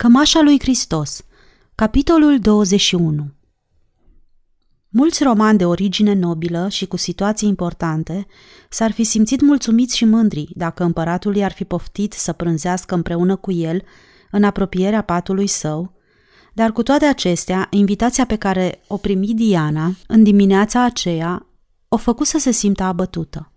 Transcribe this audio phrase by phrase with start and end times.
[0.00, 1.24] Cămașa lui Hristos
[1.74, 3.32] Capitolul 21
[4.88, 8.26] Mulți romani de origine nobilă și cu situații importante
[8.70, 13.52] s-ar fi simțit mulțumiți și mândri dacă împăratul i-ar fi poftit să prânzească împreună cu
[13.52, 13.82] el
[14.30, 15.92] în apropierea patului său,
[16.54, 21.46] dar cu toate acestea, invitația pe care o primi Diana în dimineața aceea
[21.88, 23.52] o făcu să se simtă abătută.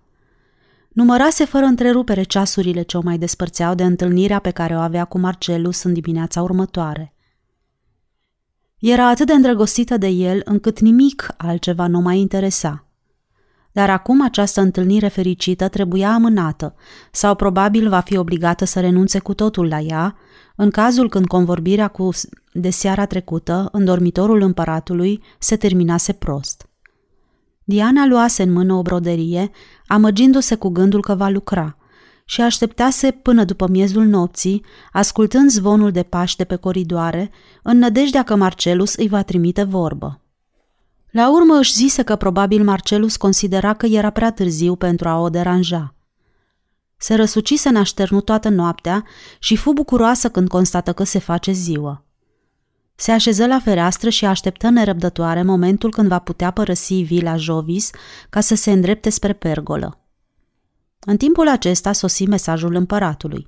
[0.94, 5.20] Numărase fără întrerupere ceasurile ce o mai despărțeau de întâlnirea pe care o avea cu
[5.20, 7.14] Marcelus în dimineața următoare.
[8.80, 12.88] Era atât de îndrăgostită de el încât nimic altceva nu mai interesa.
[13.72, 16.76] Dar acum această întâlnire fericită trebuia amânată
[17.12, 20.16] sau probabil va fi obligată să renunțe cu totul la ea,
[20.56, 22.10] în cazul când convorbirea cu
[22.54, 26.68] de seara trecută în dormitorul împăratului se terminase prost.
[27.64, 29.52] Diana luase în mână o broderie,
[29.88, 31.78] amăgindu-se cu gândul că va lucra
[32.26, 37.32] și așteptase până după miezul nopții, ascultând zvonul de pași de pe coridoare,
[37.64, 40.22] în nădejdea că Marcelus îi va trimite vorbă.
[41.12, 45.30] La urmă își zise că probabil Marcelus considera că era prea târziu pentru a o
[45.30, 45.96] deranja.
[46.98, 49.06] Se răsucise în așternu toată noaptea
[49.40, 52.06] și fu bucuroasă când constată că se face ziua.
[52.96, 57.90] Se așeză la fereastră și așteptă nerăbdătoare momentul când va putea părăsi vila Jovis
[58.30, 59.98] ca să se îndrepte spre pergolă.
[61.00, 63.48] În timpul acesta sosi mesajul împăratului.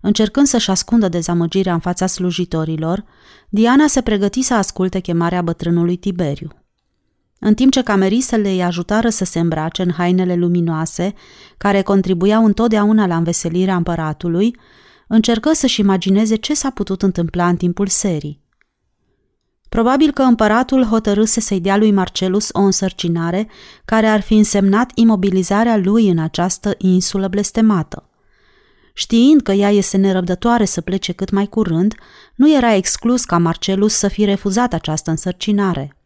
[0.00, 3.04] Încercând să-și ascundă dezamăgirea în fața slujitorilor,
[3.48, 6.48] Diana se pregăti să asculte chemarea bătrânului Tiberiu.
[7.38, 11.14] În timp ce camerisele îi ajutară să se îmbrace în hainele luminoase,
[11.58, 14.56] care contribuiau întotdeauna la înveselirea împăratului,
[15.08, 18.43] încercă să-și imagineze ce s-a putut întâmpla în timpul serii.
[19.74, 23.48] Probabil că împăratul hotărâse să-i dea lui Marcelus o însărcinare
[23.84, 28.08] care ar fi însemnat imobilizarea lui în această insulă blestemată.
[28.92, 31.94] Știind că ea este nerăbdătoare să plece cât mai curând,
[32.34, 35.96] nu era exclus ca Marcelus să fi refuzat această însărcinare.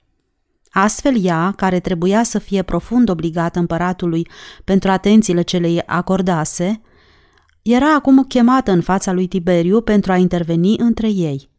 [0.71, 4.28] Astfel ea, care trebuia să fie profund obligată împăratului
[4.65, 6.81] pentru atențiile ce le acordase,
[7.62, 11.57] era acum chemată în fața lui Tiberiu pentru a interveni între ei.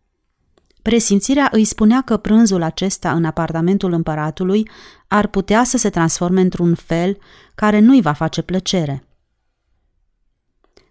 [0.82, 4.70] Presimțirea îi spunea că prânzul acesta în apartamentul împăratului
[5.08, 7.18] ar putea să se transforme într-un fel
[7.56, 9.04] care nu-i va face plăcere.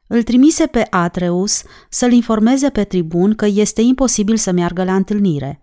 [0.06, 5.62] Îl trimise pe Atreus să-l informeze pe tribun că este imposibil să meargă la întâlnire.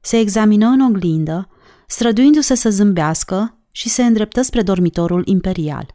[0.00, 1.48] Se examină în oglindă,
[1.86, 5.94] străduindu-se să zâmbească și se îndreptă spre dormitorul imperial.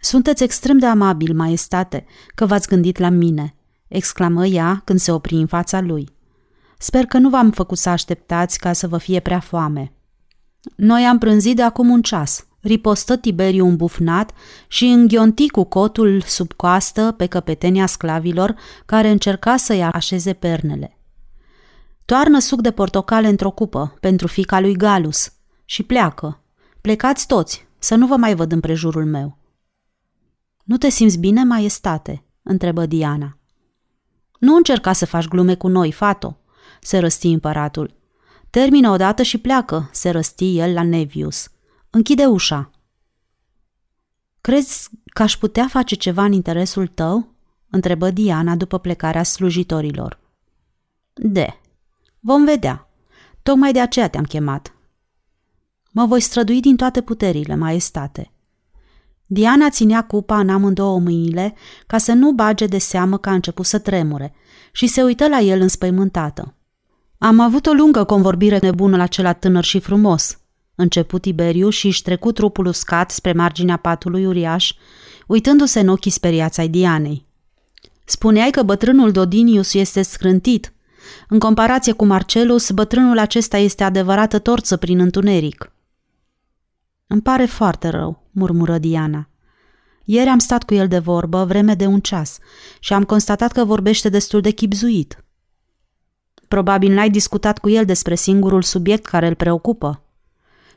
[0.00, 3.54] Sunteți extrem de amabil, maestate, că v-ați gândit la mine,
[3.88, 6.13] exclamă ea când se opri în fața lui.
[6.78, 9.92] Sper că nu v-am făcut să așteptați ca să vă fie prea foame.
[10.76, 14.32] Noi am prânzit de acum un ceas, ripostă Tiberiu îmbufnat
[14.68, 18.54] și înghionti cu cotul sub coastă pe căpetenia sclavilor
[18.86, 20.98] care încerca să-i așeze pernele.
[22.04, 25.32] Toarnă suc de portocale într-o cupă pentru fica lui Galus
[25.64, 26.42] și pleacă.
[26.80, 29.38] Plecați toți, să nu vă mai văd în prejurul meu.
[30.64, 33.38] Nu te simți bine, maestate?" întrebă Diana.
[34.38, 36.38] Nu încerca să faci glume cu noi, fato
[36.84, 37.94] se răsti împăratul.
[38.50, 41.48] Termină odată și pleacă, se răsti el la Nevius.
[41.90, 42.70] Închide ușa.
[44.40, 47.34] Crezi că aș putea face ceva în interesul tău?
[47.70, 50.20] întrebă Diana după plecarea slujitorilor.
[51.12, 51.60] De.
[52.20, 52.88] Vom vedea.
[53.42, 54.74] Tocmai de aceea te-am chemat.
[55.90, 58.32] Mă voi strădui din toate puterile, maestate.
[59.26, 61.54] Diana ținea cupa în amândouă mâinile
[61.86, 64.34] ca să nu bage de seamă că a început să tremure
[64.72, 66.54] și se uită la el înspăimântată.
[67.24, 70.38] Am avut o lungă convorbire nebună la cel tânăr și frumos.
[70.74, 74.72] Început Tiberiu și își trecu trupul uscat spre marginea patului uriaș,
[75.26, 77.26] uitându-se în ochii speriați ai Dianei.
[78.04, 80.72] Spuneai că bătrânul Dodinius este scrântit.
[81.28, 85.72] În comparație cu Marcelus, bătrânul acesta este adevărată torță prin întuneric.
[87.06, 89.28] Îmi pare foarte rău, murmură Diana.
[90.04, 92.38] Ieri am stat cu el de vorbă vreme de un ceas
[92.80, 95.24] și am constatat că vorbește destul de chipzuit.
[96.54, 100.02] Probabil n-ai discutat cu el despre singurul subiect care îl preocupă.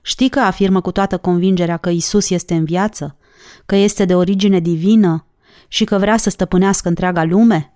[0.02, 3.18] Știi că afirmă cu toată convingerea că Isus este în viață,
[3.66, 5.26] că este de origine divină
[5.68, 7.74] și că vrea să stăpânească întreaga lume?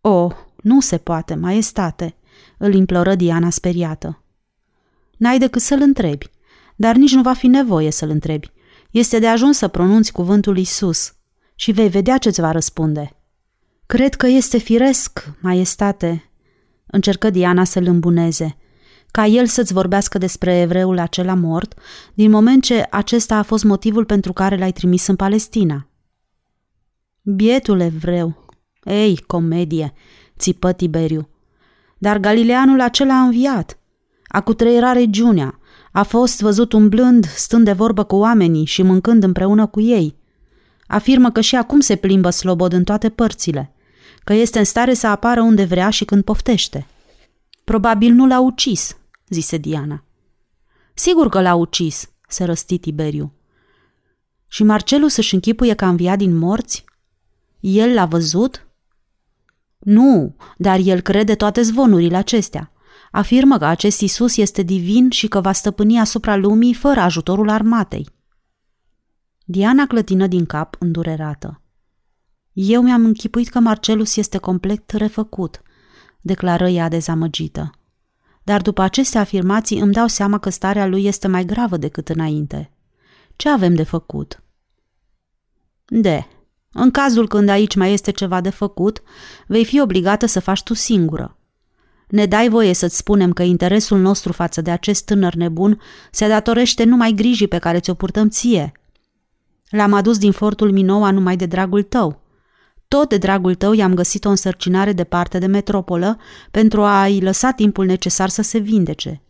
[0.00, 2.14] O, oh, nu se poate, maestate,
[2.58, 4.22] îl imploră Diana speriată.
[5.16, 6.30] N-ai decât să-l întrebi,
[6.76, 8.50] dar nici nu va fi nevoie să-l întrebi.
[8.90, 11.14] Este de ajuns să pronunți cuvântul Isus
[11.54, 13.16] și vei vedea ce-ți va răspunde.
[13.86, 16.26] Cred că este firesc, maestate,
[16.92, 18.56] încercă Diana să-l îmbuneze,
[19.10, 21.78] ca el să-ți vorbească despre evreul acela mort,
[22.14, 25.88] din moment ce acesta a fost motivul pentru care l-ai trimis în Palestina.
[27.22, 28.46] Bietul evreu,
[28.84, 29.92] Ei, comedie,
[30.38, 31.28] țipă Tiberiu.
[31.98, 33.78] Dar Galileanul acela a înviat.
[34.26, 35.58] A cutreierat regiunea.
[35.92, 40.16] A fost văzut umblând, stând de vorbă cu oamenii și mâncând împreună cu ei.
[40.86, 43.71] Afirmă că și acum se plimbă slobod în toate părțile,
[44.24, 46.86] că este în stare să apară unde vrea și când poftește.
[47.64, 48.96] Probabil nu l-a ucis,
[49.28, 50.04] zise Diana.
[50.94, 53.32] Sigur că l-a ucis, se răsti Tiberiu.
[54.48, 56.84] Și Marcelus își închipuie că a înviat din morți?
[57.60, 58.66] El l-a văzut?
[59.78, 62.72] Nu, dar el crede toate zvonurile acestea.
[63.10, 68.08] Afirmă că acest Isus este divin și că va stăpâni asupra lumii fără ajutorul armatei.
[69.44, 71.61] Diana clătină din cap, îndurerată.
[72.52, 75.62] Eu mi-am închipuit că Marcelus este complet refăcut,
[76.20, 77.70] declară ea dezamăgită.
[78.42, 82.72] Dar după aceste afirmații îmi dau seama că starea lui este mai gravă decât înainte.
[83.36, 84.42] Ce avem de făcut?
[85.86, 86.26] De,
[86.72, 89.02] în cazul când aici mai este ceva de făcut,
[89.46, 91.36] vei fi obligată să faci tu singură.
[92.08, 96.84] Ne dai voie să-ți spunem că interesul nostru față de acest tânăr nebun se datorește
[96.84, 98.72] numai grijii pe care ți-o purtăm ție.
[99.70, 102.21] L-am adus din fortul Minoa numai de dragul tău.
[102.92, 106.18] Tot de dragul tău i-am găsit o însărcinare departe de metropolă
[106.50, 109.22] pentru a-i lăsa timpul necesar să se vindece.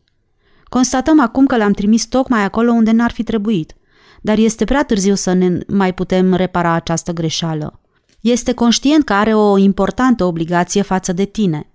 [0.65, 3.75] Constatăm acum că l-am trimis tocmai acolo unde n-ar fi trebuit–
[4.23, 7.81] dar este prea târziu să ne mai putem repara această greșeală.
[8.21, 11.71] Este conștient că are o importantă obligație față de tine.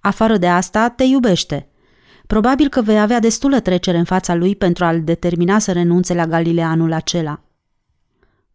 [0.00, 1.68] Afară de asta, te iubește.
[2.26, 6.26] Probabil că vei avea destulă trecere în fața lui pentru a-l determina să renunțe la
[6.26, 7.42] Galileanul acela.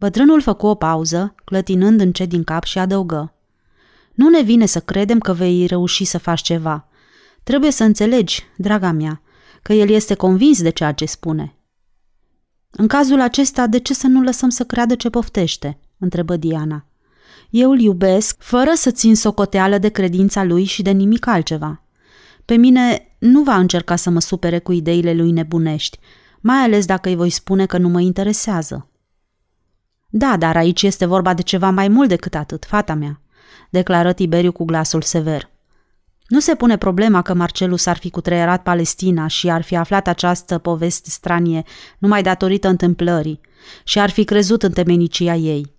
[0.03, 3.33] Bătrânul făcu o pauză, clătinând încet din cap și adăugă.
[4.13, 6.87] Nu ne vine să credem că vei reuși să faci ceva.
[7.43, 9.21] Trebuie să înțelegi, draga mea,
[9.61, 11.55] că el este convins de ceea ce spune.
[12.69, 15.79] În cazul acesta, de ce să nu lăsăm să creadă ce poftește?
[15.97, 16.85] întrebă Diana.
[17.49, 21.83] Eu îl iubesc fără să țin socoteală de credința lui și de nimic altceva.
[22.45, 25.99] Pe mine nu va încerca să mă supere cu ideile lui nebunești,
[26.39, 28.87] mai ales dacă îi voi spune că nu mă interesează.
[30.15, 33.21] Da, dar aici este vorba de ceva mai mult decât atât, fata mea,
[33.69, 35.49] declară Tiberiu cu glasul sever.
[36.27, 40.57] Nu se pune problema că Marcelus ar fi cutreierat Palestina și ar fi aflat această
[40.57, 41.63] poveste stranie
[41.97, 43.39] numai datorită întâmplării
[43.83, 45.73] și ar fi crezut în temenicia ei.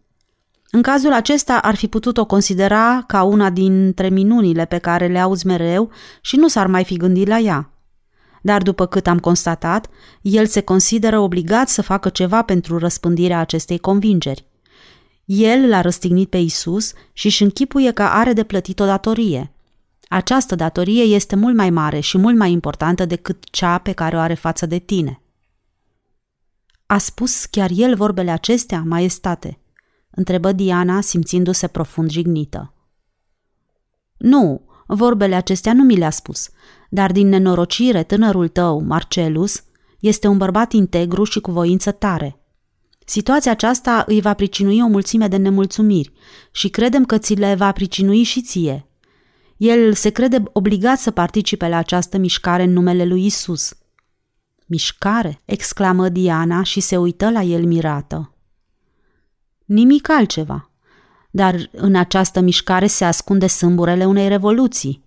[0.71, 5.19] În cazul acesta ar fi putut o considera ca una dintre minunile pe care le
[5.19, 5.91] auzi mereu
[6.21, 7.74] și nu s-ar mai fi gândit la ea.
[8.45, 9.89] Dar după cât am constatat,
[10.21, 14.45] el se consideră obligat să facă ceva pentru răspândirea acestei convingeri.
[15.25, 19.49] El l-a răstignit pe Isus și își închipuie că are de plătit o datorie–
[20.09, 24.19] această datorie este mult mai mare și mult mai importantă decât cea pe care o
[24.19, 25.21] are față de tine.
[26.87, 29.59] A spus chiar el vorbele acestea, maestate?
[30.11, 32.75] întrebă Diana, simțindu-se profund jignită.
[34.17, 36.51] Nu, vorbele acestea nu mi le-a spus,
[36.95, 39.63] dar din nenorocire tânărul tău, Marcelus,
[40.01, 42.39] este un bărbat integru și cu voință tare.
[43.05, 46.13] Situația aceasta îi va pricinui o mulțime de nemulțumiri
[46.53, 48.87] și credem că ți le va pricinui și ție,
[49.57, 53.75] el se crede obligat să participe la această mișcare în numele lui Isus.
[54.67, 55.41] Mișcare?
[55.45, 58.35] exclamă Diana și se uită la el mirată.
[59.65, 60.71] Nimic altceva.
[61.31, 65.04] Dar în această mișcare se ascunde sâmburele unei revoluții.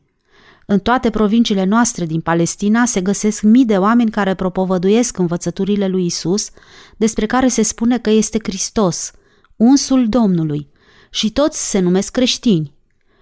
[0.69, 6.05] În toate provinciile noastre din Palestina se găsesc mii de oameni care propovăduiesc învățăturile lui
[6.05, 6.49] Isus,
[6.97, 9.11] despre care se spune că este Hristos,
[9.55, 10.69] unsul Domnului,
[11.09, 12.73] și toți se numesc creștini.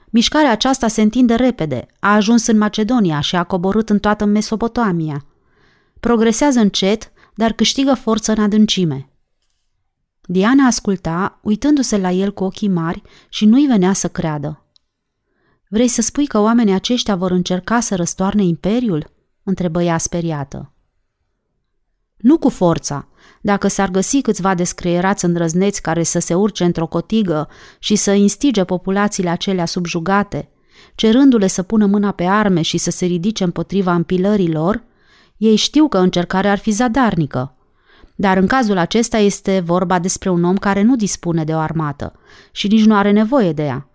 [0.10, 5.26] Mișcarea aceasta se întinde repede, a ajuns în Macedonia și a coborât în toată Mesopotamia.
[6.00, 9.10] Progresează încet, dar câștigă forță în adâncime.
[10.22, 14.65] Diana asculta, uitându-se la el cu ochii mari și nu-i venea să creadă.
[15.70, 20.74] Vrei să spui că oamenii aceștia vor încerca să răstoarne imperiul?" întrebă ea speriată.
[22.18, 23.08] Nu cu forța,
[23.42, 28.64] dacă s-ar găsi câțiva descreierați îndrăzneți care să se urce într-o cotigă și să instige
[28.64, 30.50] populațiile acelea subjugate,
[30.96, 34.84] cerându-le să pună mâna pe arme și să se ridice împotriva împilărilor,
[35.38, 37.56] ei știu că încercarea ar fi zadarnică.
[38.16, 42.14] Dar în cazul acesta este vorba despre un om care nu dispune de o armată
[42.52, 43.90] și nici nu are nevoie de ea.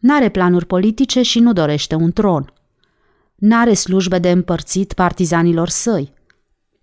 [0.00, 2.52] N-are planuri politice și nu dorește un tron.
[3.34, 6.12] N-are slujbe de împărțit partizanilor săi–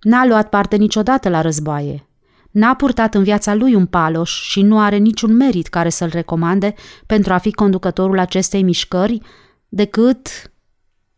[0.02, 2.08] N-a luat parte niciodată la războaie.
[2.52, 6.74] N-a purtat în viața lui un paloș și nu are niciun merit care să-l recomande
[7.06, 9.22] pentru a fi conducătorul acestei mișcări,
[9.70, 10.52] decât...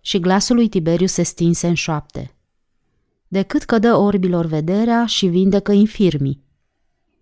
[0.01, 2.35] Și glasul lui Tiberiu se stinse în șoapte.
[3.27, 6.43] Decât că dă orbilor vederea și vindecă infirmii.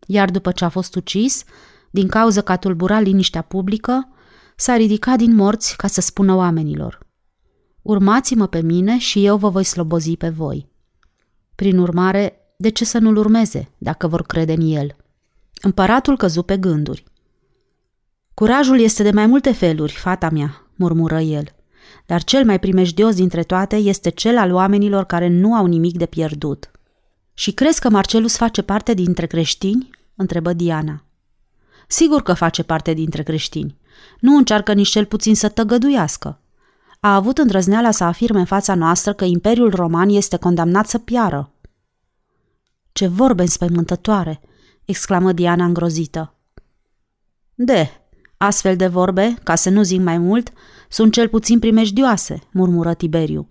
[0.05, 1.43] Iar după ce a fost ucis,
[1.91, 4.09] din cauza că a tulburat liniștea publică,
[4.59, 6.99] S-a ridicat din morți ca să spună oamenilor.
[7.81, 10.69] Urmați-mă pe mine și eu vă voi slobozi pe voi.
[11.55, 14.95] Prin urmare, de ce să nu-l urmeze, dacă vor crede în el?
[15.61, 17.03] Împăratul căzu pe gânduri.
[18.33, 21.45] Curajul este de mai multe feluri, fata mea, murmură el.
[22.05, 26.05] Dar cel mai primejdios dintre toate este cel al oamenilor care nu au nimic de
[26.05, 26.71] pierdut.
[27.33, 29.89] Și crezi că Marcelus face parte dintre creștini?
[30.15, 31.03] întrebă Diana.
[31.87, 33.77] Sigur că face parte dintre creștini.
[34.19, 36.39] Nu încearcă nici cel puțin să tăgăduiască.
[36.99, 41.51] A avut îndrăzneala să afirme în fața noastră că Imperiul Roman este condamnat să piară.
[42.91, 44.41] Ce vorbe înspăimântătoare!"
[44.85, 46.33] exclamă Diana îngrozită.
[47.55, 47.89] De,
[48.37, 50.51] astfel de vorbe, ca să nu zic mai mult,
[50.89, 53.47] sunt cel puțin primejdioase, murmură Tiberiu.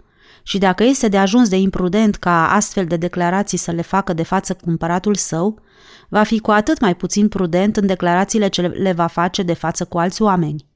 [0.48, 4.22] Și dacă este de ajuns de imprudent ca astfel de declarații să le facă de
[4.22, 5.60] față cumpăratul său,
[6.08, 9.84] va fi cu atât mai puțin prudent în declarațiile ce le va face de față
[9.84, 10.66] cu alți oameni.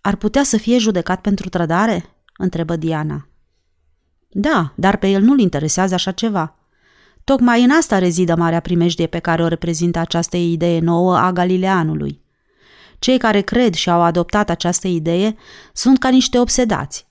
[0.00, 2.04] Ar putea să fie judecat pentru trădare?
[2.36, 3.28] întrebă Diana.
[4.28, 6.56] Da, dar pe el nu-l interesează așa ceva.
[7.24, 12.22] Tocmai în asta rezidă marea primejdie pe care o reprezintă această idee nouă a Galileanului.
[12.98, 15.36] Cei care cred și au adoptat această idee
[15.72, 17.09] sunt ca niște obsedați.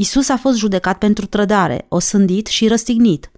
[0.00, 3.30] Isus a fost judecat pentru trădare, osândit și răstignit,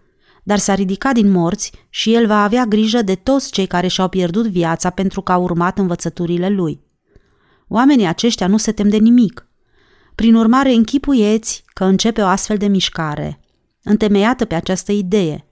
[0.42, 4.08] dar s-a ridicat din morți și el va avea grijă de toți cei care și-au
[4.08, 6.80] pierdut viața pentru că au urmat învățăturile lui.
[7.68, 9.48] Oamenii aceștia nu se tem de nimic.
[10.14, 13.40] Prin urmare, închipuieți că începe o astfel de mișcare,
[13.82, 15.46] întemeiată pe această idee.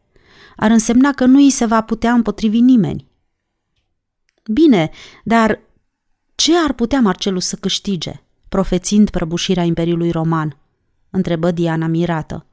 [0.56, 3.06] Ar însemna că nu îi se va putea împotrivi nimeni.
[4.52, 4.90] Bine,
[5.24, 5.60] dar
[6.34, 10.56] ce ar putea Marcelus să câștige, profețind prăbușirea Imperiului Roman?
[11.10, 12.46] Întrebă Diana mirată.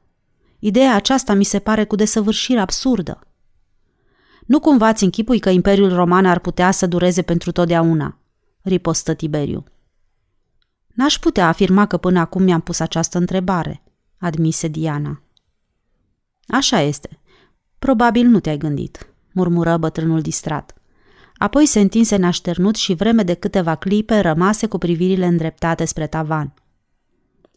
[0.58, 3.20] Ideea aceasta mi se pare cu desăvârșire absurdă.
[4.46, 8.18] Nu cumva ți închipui că Imperiul Roman ar putea să dureze pentru totdeauna,
[8.62, 9.64] ripostă Tiberiu.
[10.86, 13.82] N-aș putea afirma că până acum mi-am pus această întrebare,
[14.18, 15.22] admise Diana.
[16.46, 17.20] Așa este.
[17.78, 20.74] Probabil nu te-ai gândit, murmură bătrânul distrat.
[21.36, 26.54] Apoi se întinse nașternut și vreme de câteva clipe rămase cu privirile îndreptate spre tavan.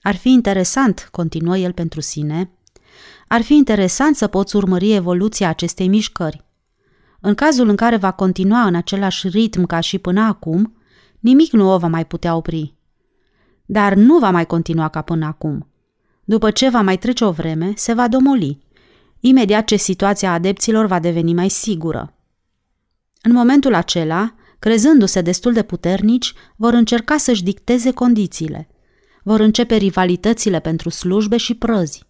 [0.01, 2.51] Ar fi interesant, continuă el pentru sine,
[3.27, 6.43] ar fi interesant să poți urmări evoluția acestei mișcări.
[7.19, 10.73] În cazul în care va continua în același ritm ca și până acum,
[11.19, 12.73] nimic nu o va mai putea opri.
[13.65, 15.67] Dar nu va mai continua ca până acum.
[16.23, 18.59] După ce va mai trece o vreme, se va domoli,
[19.19, 22.13] imediat ce situația adepților va deveni mai sigură.
[23.21, 28.67] În momentul acela, crezându-se destul de puternici, vor încerca să-și dicteze condițiile.
[29.23, 32.07] Vor începe rivalitățile pentru slujbe și prăzi.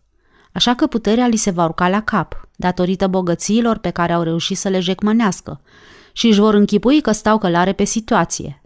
[0.52, 4.58] Așa că puterea li se va urca la cap, datorită bogățiilor pe care au reușit
[4.58, 5.62] să le jecmănească,
[6.14, 8.62] și își vor închipui că stau călare pe situație.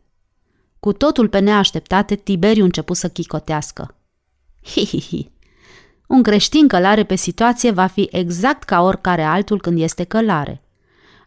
[0.79, 3.95] Cu totul pe neașteptate, Tiberiu început să chicotească.
[4.63, 5.31] Hi, hi, hi.
[6.07, 10.61] Un creștin călare pe situație va fi exact ca oricare altul când este călare.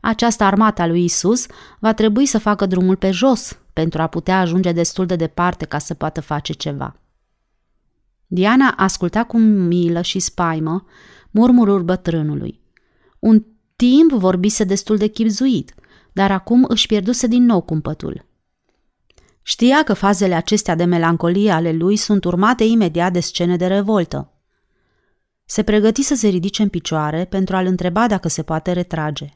[0.00, 1.46] Această armată a lui Isus
[1.78, 5.78] va trebui să facă drumul pe jos pentru a putea ajunge destul de departe ca
[5.78, 6.96] să poată face ceva.
[8.26, 10.84] Diana asculta cu milă și spaimă
[11.30, 12.60] murmurul bătrânului.
[13.18, 13.44] Un
[13.76, 15.74] timp vorbise destul de chipzuit,
[16.12, 18.26] dar acum își pierduse din nou cumpătul.
[19.42, 24.30] Știa că fazele acestea de melancolie ale lui sunt urmate imediat de scene de revoltă.
[25.44, 29.28] Se pregăti să se ridice în picioare pentru a-l întreba dacă se poate retrage.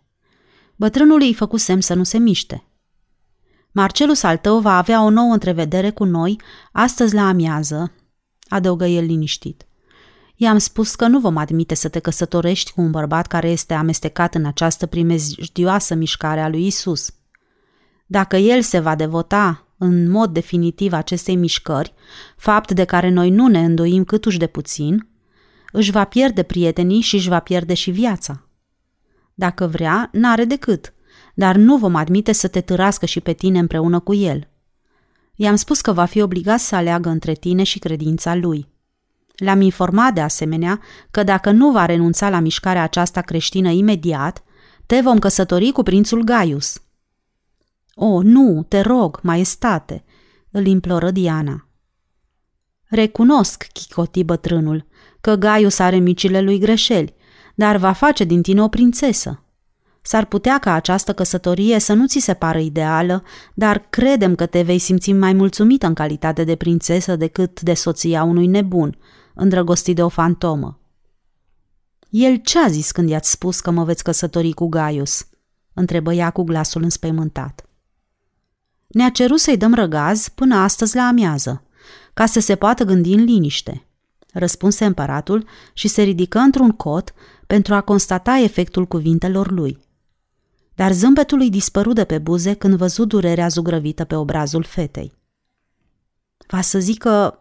[0.76, 2.64] Bătrânul îi făcu semn să nu se miște.
[3.72, 6.40] Marcelus al tău va avea o nouă întrevedere cu noi
[6.72, 7.92] astăzi la amiază,
[8.50, 9.64] adăugă el liniștit.
[10.36, 14.34] I-am spus că nu vom admite să te căsătorești cu un bărbat care este amestecat
[14.34, 17.14] în această primejdioasă mișcare a lui Isus.
[18.06, 21.94] Dacă el se va devota în mod definitiv acestei mișcări,
[22.36, 25.08] fapt de care noi nu ne îndoim câtuși de puțin,
[25.72, 28.48] își va pierde prietenii și își va pierde și viața.
[29.34, 30.94] Dacă vrea, n-are decât,
[31.34, 34.49] dar nu vom admite să te târască și pe tine împreună cu el.
[35.42, 38.68] I-am spus că va fi obligat să aleagă între tine și credința lui.
[39.34, 40.80] L-am informat de asemenea
[41.10, 44.42] că dacă nu va renunța la mișcarea aceasta creștină imediat,
[44.86, 46.82] te vom căsători cu prințul Gaius.
[47.94, 50.04] O, nu, te rog, maestate,
[50.50, 51.68] îl imploră Diana.
[52.84, 54.86] Recunosc, chicoti bătrânul,
[55.20, 57.14] că Gaius are micile lui greșeli,
[57.54, 59.44] dar va face din tine o prințesă.
[60.02, 63.22] S-ar putea ca această căsătorie să nu ți se pară ideală,
[63.54, 68.22] dar credem că te vei simți mai mulțumită în calitate de prințesă decât de soția
[68.22, 68.98] unui nebun,
[69.34, 70.80] îndrăgostit de o fantomă.
[72.10, 75.24] El ce a zis când i-ați spus că mă veți căsători cu Gaius?
[75.74, 77.64] întrebă ea cu glasul înspăimântat.
[78.86, 81.64] Ne-a cerut să-i dăm răgaz până astăzi la amiază,
[82.14, 83.86] ca să se poată gândi în liniște,
[84.32, 87.14] răspunse împăratul și se ridică într-un cot
[87.46, 89.78] pentru a constata efectul cuvintelor lui.
[90.80, 95.12] Dar zâmbetul îi dispăru de pe buze când văzut durerea zugrăvită pe obrazul fetei.
[96.46, 97.38] Va să zic că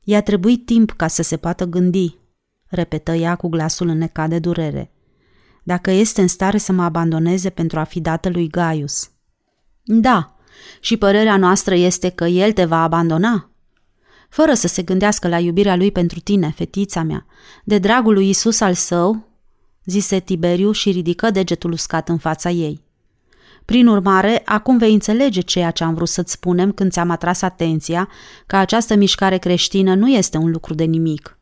[0.00, 2.18] i-a trebuit timp ca să se poată gândi,
[2.66, 4.92] repetă ea cu glasul înnecat de durere.
[5.62, 9.10] Dacă este în stare să mă abandoneze pentru a fi dată lui Gaius.
[9.82, 10.36] Da,
[10.80, 13.50] și părerea noastră este că el te va abandona.
[14.28, 17.26] Fără să se gândească la iubirea lui pentru tine, fetița mea,
[17.64, 19.29] de dragul lui Isus al său,
[19.84, 22.80] zise Tiberiu și ridică degetul uscat în fața ei.
[23.64, 28.08] Prin urmare, acum vei înțelege ceea ce am vrut să-ți spunem când ți-am atras atenția
[28.46, 31.38] că această mișcare creștină nu este un lucru de nimic.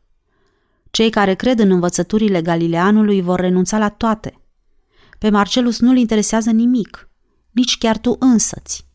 [0.91, 4.39] Cei care cred în învățăturile Galileanului vor renunța la toate.
[5.17, 7.09] Pe Marcelus nu-l interesează nimic,
[7.51, 8.87] nici chiar tu însăți.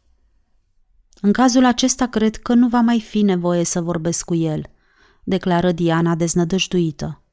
[1.20, 4.62] În cazul acesta cred că nu va mai fi nevoie să vorbesc cu el,
[5.24, 7.23] declară Diana deznădăjduită.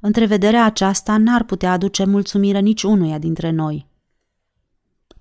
[0.00, 3.86] Întrevederea aceasta n-ar putea aduce mulțumire nici unuia dintre noi.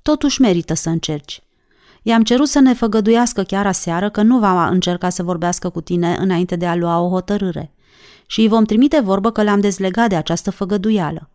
[0.01, 1.41] Totuși merită să încerci.
[2.01, 6.15] I-am cerut să ne făgăduiască chiar aseară că nu va încerca să vorbească cu tine
[6.15, 7.73] înainte de a lua o hotărâre
[8.25, 11.29] și îi vom trimite vorbă că l-am dezlegat de această făgăduială.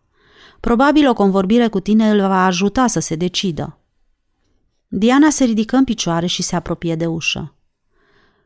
[0.60, 3.78] Probabil o convorbire cu tine îl va ajuta să se decidă.
[4.88, 7.53] Diana se ridică în picioare și se apropie de ușă.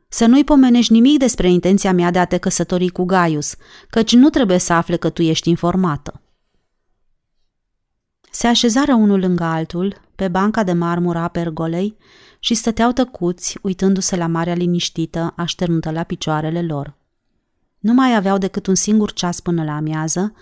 [0.09, 3.55] Să nu-i pomenești nimic despre intenția mea de a te căsători cu Gaius,
[3.91, 6.21] căci nu trebuie să afle că tu ești informată.
[8.31, 11.97] Se așezară unul lângă altul, pe banca de marmură a pergolei,
[12.39, 16.97] și stăteau tăcuți, uitându-se la marea liniștită, așternută la picioarele lor.
[17.79, 20.35] Nu mai aveau decât un singur ceas până la amiază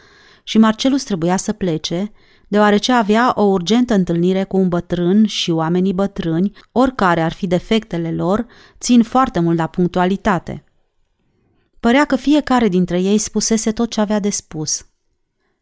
[0.42, 2.12] și Marcelus trebuia să plece,
[2.48, 8.12] deoarece avea o urgentă întâlnire cu un bătrân și oamenii bătrâni, oricare ar fi defectele
[8.12, 8.46] lor,
[8.80, 10.64] țin foarte mult la punctualitate.
[11.80, 14.86] Părea că fiecare dintre ei spusese tot ce avea de spus.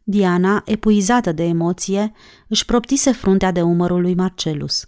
[0.03, 2.11] Diana, epuizată de emoție,
[2.47, 4.87] își proptise fruntea de umărul lui Marcelus.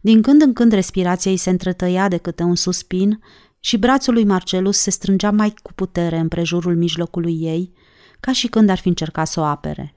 [0.00, 3.20] Din când în când respirația ei se întretăia de câte un suspin
[3.60, 7.72] și brațul lui Marcelus se strângea mai cu putere în prejurul mijlocului ei,
[8.20, 9.94] ca și când ar fi încercat să o apere.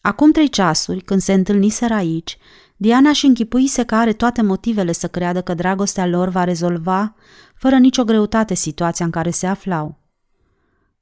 [0.00, 2.38] Acum trei ceasuri, când se întâlniseră aici,
[2.76, 7.14] Diana și închipuise că are toate motivele să creadă că dragostea lor va rezolva,
[7.54, 9.98] fără nicio greutate, situația în care se aflau.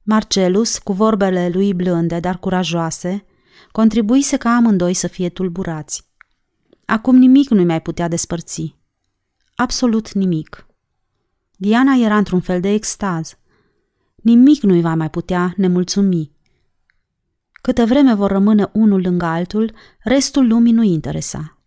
[0.03, 3.25] Marcelus, cu vorbele lui blânde, dar curajoase,
[3.71, 6.07] contribuise ca amândoi să fie tulburați.
[6.85, 8.75] Acum nimic nu-i mai putea despărți.
[9.55, 10.67] Absolut nimic.
[11.55, 13.37] Diana era într-un fel de extaz.
[14.15, 16.31] Nimic nu-i va mai putea nemulțumi.
[17.61, 21.57] Câte vreme vor rămâne unul lângă altul, restul lumii nu interesa.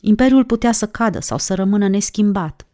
[0.00, 2.66] Imperiul putea să cadă sau să rămână neschimbat.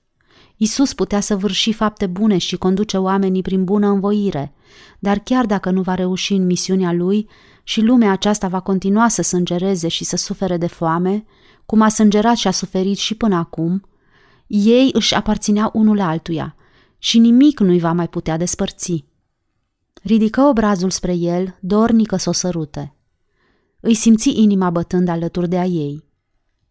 [0.57, 4.55] Isus putea să vârși fapte bune și conduce oamenii prin bună învoire,
[4.99, 7.29] dar chiar dacă nu va reuși în misiunea lui
[7.63, 11.25] și lumea aceasta va continua să sângereze și să sufere de foame,
[11.67, 13.83] cum a sângerat și a suferit și până acum,
[14.47, 16.57] ei își aparțineau unul altuia
[16.99, 19.05] și nimic nu-i va mai putea despărți.
[20.03, 22.95] Ridică obrazul spre el, dornică să o sărute.
[23.81, 26.05] Îi simți inima bătând alături de a ei.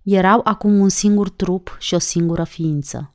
[0.04, 3.14] Erau acum un singur trup și o singură ființă.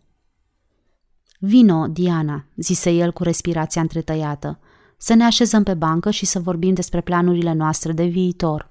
[1.38, 4.58] Vino, Diana, zise el cu respirația întretăiată,
[4.96, 8.70] să ne așezăm pe bancă și să vorbim despre planurile noastre de viitor.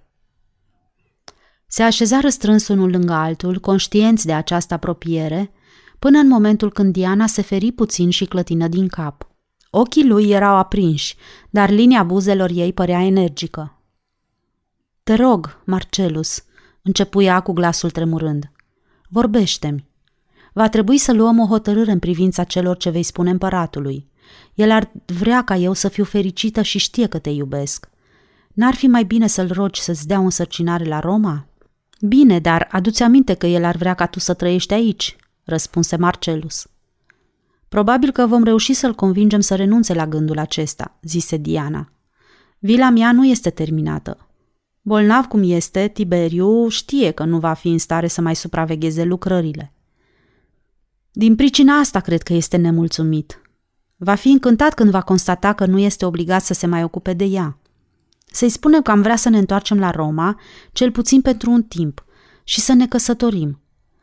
[1.67, 5.51] Se așezară strâns unul lângă altul, conștienți de această apropiere,
[5.99, 9.34] până în momentul când Diana se feri puțin și clătină din cap.
[9.77, 11.15] Ochii lui erau aprinși,
[11.49, 13.79] dar linia buzelor ei părea energică.
[15.03, 16.43] Te rog, Marcelus,
[16.81, 18.51] începu ea cu glasul tremurând.
[19.09, 19.87] Vorbește-mi.
[20.53, 24.07] Va trebui să luăm o hotărâre în privința celor ce vei spune împăratului.
[24.53, 27.89] El ar vrea ca eu să fiu fericită și știe că te iubesc.
[28.53, 31.47] N-ar fi mai bine să-l rogi să-ți dea o însărcinare la Roma?
[32.01, 36.67] Bine, dar aduți aminte că el ar vrea ca tu să trăiești aici, răspunse Marcelus.
[37.75, 41.91] Probabil că vom reuși să-l convingem să renunțe la gândul acesta, zise Diana.
[42.59, 44.27] Vila mea nu este terminată.
[44.81, 49.73] Bolnav cum este, Tiberiu știe că nu va fi în stare să mai supravegheze lucrările.
[51.11, 53.41] Din pricina asta cred că este nemulțumit.
[53.95, 57.23] Va fi încântat când va constata că nu este obligat să se mai ocupe de
[57.23, 57.57] ea.
[58.25, 60.39] Să-i spunem că am vrea să ne întoarcem la Roma,
[60.71, 62.05] cel puțin pentru un timp,
[62.43, 63.61] și să ne căsătorim.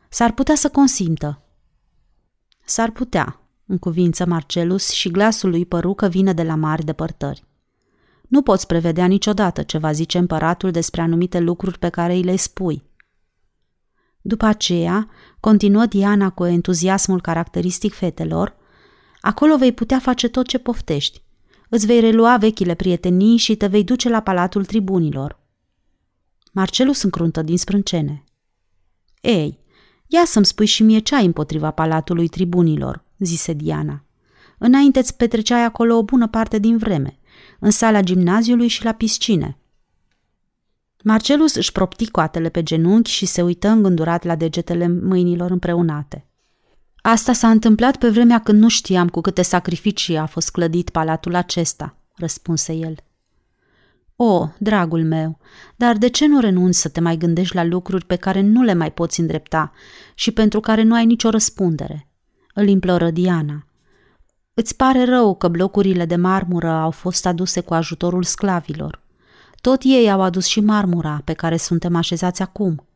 [0.09, 1.41] S-ar putea să consimtă.
[2.65, 7.43] S-ar putea, în cuvință Marcelus și glasul lui păru că vine de la mari depărtări.
[8.27, 12.35] Nu poți prevedea niciodată ce va zice împăratul despre anumite lucruri pe care îi le
[12.35, 12.83] spui.
[14.21, 18.55] După aceea, continuă Diana cu entuziasmul caracteristic fetelor,
[19.21, 21.23] acolo vei putea face tot ce poftești.
[21.69, 25.39] Îți vei relua vechile prietenii și te vei duce la palatul tribunilor.
[26.51, 28.23] Marcelus încruntă din sprâncene.
[29.21, 29.59] Ei,
[30.07, 34.03] ia să-mi spui și mie ce ai împotriva palatului tribunilor, zise Diana.
[34.57, 37.19] Înainte îți petreceai acolo o bună parte din vreme,
[37.59, 39.57] în sala gimnaziului și la piscine.
[41.03, 46.27] Marcelus își propti coatele pe genunchi și se uită îngândurat la degetele mâinilor împreunate.
[47.01, 51.35] Asta s-a întâmplat pe vremea când nu știam cu câte sacrificii a fost clădit palatul
[51.35, 52.95] acesta, răspunse el.
[54.15, 55.37] O, dragul meu,
[55.75, 58.73] dar de ce nu renunți să te mai gândești la lucruri pe care nu le
[58.73, 59.71] mai poți îndrepta
[60.15, 62.07] și pentru care nu ai nicio răspundere?
[62.53, 63.65] Îl imploră Diana.
[64.53, 69.01] Îți pare rău că blocurile de marmură au fost aduse cu ajutorul sclavilor.
[69.61, 72.87] Tot ei au adus și marmura pe care suntem așezați acum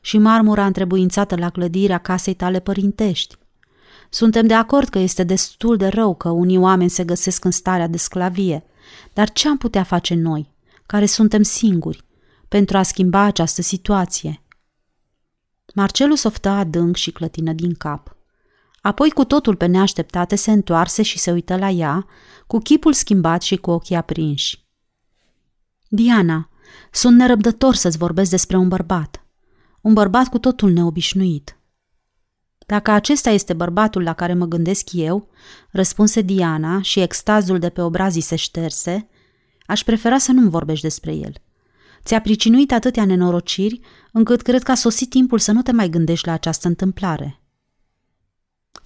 [0.00, 3.36] și marmura întrebuințată la clădirea casei tale părintești.
[4.10, 7.86] Suntem de acord că este destul de rău că unii oameni se găsesc în starea
[7.86, 8.64] de sclavie,
[9.12, 10.52] dar ce am putea face noi,
[10.86, 12.04] care suntem singuri,
[12.48, 14.42] pentru a schimba această situație?
[15.74, 18.13] Marcelus oftă adânc și clătină din cap.
[18.84, 22.06] Apoi, cu totul pe neașteptate, se întoarse și se uită la ea,
[22.46, 24.64] cu chipul schimbat și cu ochii aprinși.
[25.88, 26.48] Diana,
[26.92, 29.24] sunt nerăbdător să-ți vorbesc despre un bărbat.
[29.80, 31.58] Un bărbat cu totul neobișnuit.
[32.66, 35.28] Dacă acesta este bărbatul la care mă gândesc eu,
[35.70, 39.08] răspunse Diana și extazul de pe obrazii se șterse,
[39.66, 41.32] aș prefera să nu-mi vorbești despre el.
[42.04, 43.80] Ți-a pricinuit atâtea nenorociri,
[44.12, 47.38] încât cred că a sosit timpul să nu te mai gândești la această întâmplare.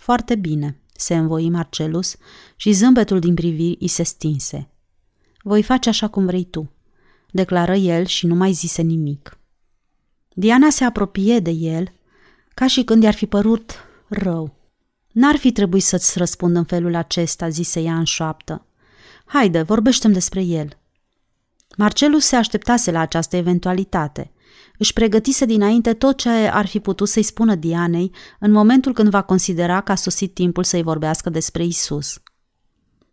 [0.09, 2.16] Foarte bine, se învoi Marcelus
[2.57, 4.71] și zâmbetul din priviri îi se stinse.
[5.42, 6.71] Voi face așa cum vrei tu,
[7.31, 9.38] declară el și nu mai zise nimic.
[10.35, 11.92] Diana se apropie de el,
[12.55, 13.73] ca și când i-ar fi părut
[14.09, 14.55] rău.
[15.12, 18.66] N-ar fi trebuit să-ți răspund în felul acesta, zise ea în șoaptă.
[19.25, 20.79] Haide, vorbește despre el.
[21.77, 24.31] Marcelus se așteptase la această eventualitate.
[24.78, 29.22] Își pregătise dinainte tot ce ar fi putut să-i spună Dianei în momentul când va
[29.22, 32.20] considera că a sosit timpul să-i vorbească despre Isus.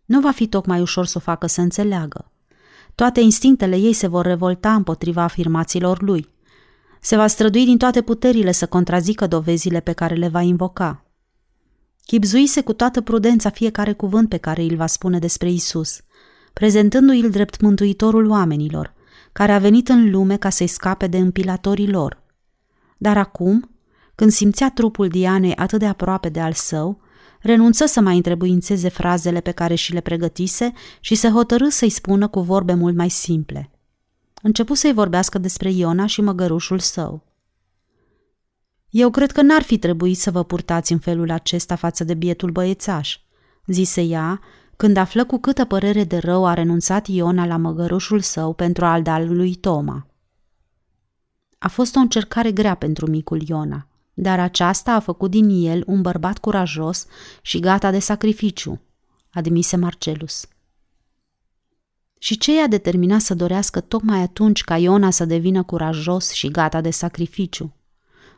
[0.04, 2.30] Nu va fi tocmai ușor să o facă să înțeleagă.
[2.94, 6.28] Toate instinctele ei se vor revolta împotriva afirmațiilor lui.
[7.00, 11.04] Se va strădui din toate puterile să contrazică dovezile pe care le va invoca.
[12.06, 16.00] Chipzuise cu toată prudența fiecare cuvânt pe care îl va spune despre Isus,
[16.52, 18.94] prezentându-i drept mântuitorul oamenilor,
[19.36, 22.22] care a venit în lume ca să-i scape de împilatorii lor.
[22.96, 23.70] Dar acum,
[24.14, 27.00] când simțea trupul Dianei atât de aproape de al său,
[27.40, 32.28] renunță să mai întrebuințeze frazele pe care și le pregătise și se hotărâ să-i spună
[32.28, 33.70] cu vorbe mult mai simple.
[34.42, 37.24] Începu să-i vorbească despre Iona și măgărușul său.
[38.90, 42.50] Eu cred că n-ar fi trebuit să vă purtați în felul acesta față de bietul
[42.50, 43.18] băiețaș,
[43.66, 44.40] zise ea,
[44.76, 49.02] când află cu câtă părere de rău a renunțat Iona la măgărușul său pentru al
[49.02, 50.06] da lui Toma.
[51.58, 56.02] A fost o încercare grea pentru micul Iona, dar aceasta a făcut din el un
[56.02, 57.06] bărbat curajos
[57.42, 58.80] și gata de sacrificiu,
[59.30, 60.46] admise Marcelus.
[62.18, 66.80] Și ce i-a determinat să dorească tocmai atunci ca Iona să devină curajos și gata
[66.80, 67.74] de sacrificiu?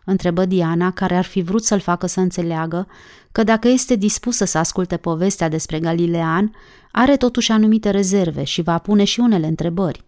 [0.09, 2.87] Întrebă Diana, care ar fi vrut să-l facă să înțeleagă
[3.33, 6.55] că dacă este dispusă să asculte povestea despre Galilean,
[6.93, 10.05] are totuși anumite rezerve și va pune și unele întrebări.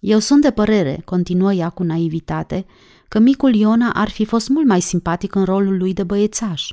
[0.00, 2.66] Eu sunt de părere, continuă ea cu naivitate,
[3.08, 6.68] că micul Iona ar fi fost mult mai simpatic în rolul lui de băiețaș.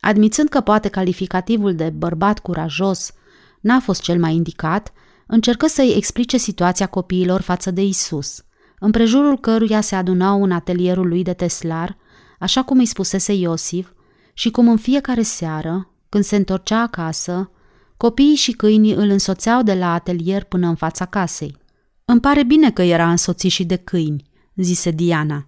[0.00, 3.12] Admițând că poate calificativul de bărbat curajos
[3.60, 4.92] n-a fost cel mai indicat,
[5.26, 8.36] încercă să-i explice situația copiilor față de Isus–
[8.84, 11.96] împrejurul căruia se adunau în atelierul lui de teslar,
[12.38, 13.88] așa cum îi spusese Iosif,
[14.34, 17.50] și cum în fiecare seară, când se întorcea acasă,
[17.96, 21.56] copiii și câinii îl însoțeau de la atelier până în fața casei.
[22.04, 24.24] Îmi pare bine că era însoțit și de câini,
[24.56, 25.46] zise Diana.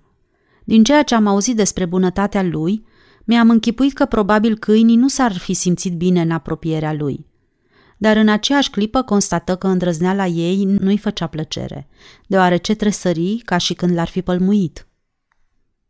[0.65, 2.85] Din ceea ce am auzit despre bunătatea lui,
[3.25, 7.27] mi-am închipuit că probabil câinii nu s-ar fi simțit bine în apropierea lui
[8.05, 11.89] dar în aceeași clipă constată că îndrăzneala ei nu-i făcea plăcere,
[12.27, 14.87] deoarece tresări ca și când l-ar fi pălmuit.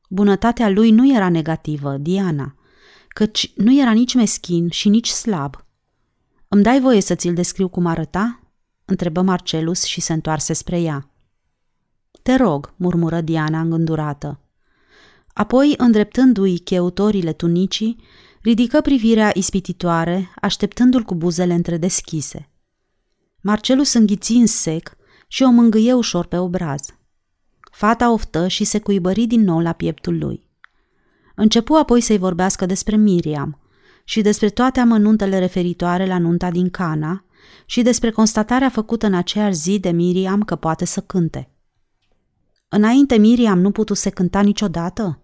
[0.08, 2.54] Bunătatea lui nu era negativă, Diana,
[3.08, 5.64] căci nu era nici meschin și nici slab.
[6.48, 8.40] Îmi dai voie să ți-l descriu cum arăta?"
[8.84, 11.10] întrebă Marcelus și se întoarse spre ea.
[12.22, 14.40] Te rog, murmură Diana îngândurată.
[15.32, 17.96] Apoi, îndreptându-i cheutorile tunicii,
[18.44, 22.50] Ridică privirea ispititoare, așteptându-l cu buzele întredeschise.
[23.40, 24.96] Marcelus înghiți în sec
[25.28, 26.80] și o mângâie ușor pe obraz.
[27.70, 30.48] Fata oftă și se cuibări din nou la pieptul lui.
[31.34, 33.60] Începu apoi să-i vorbească despre Miriam
[34.04, 37.24] și despre toate amănuntele referitoare la nunta din Cana
[37.66, 41.50] și despre constatarea făcută în aceeași zi de Miriam că poate să cânte.
[42.68, 45.23] Înainte Miriam nu putuse cânta niciodată?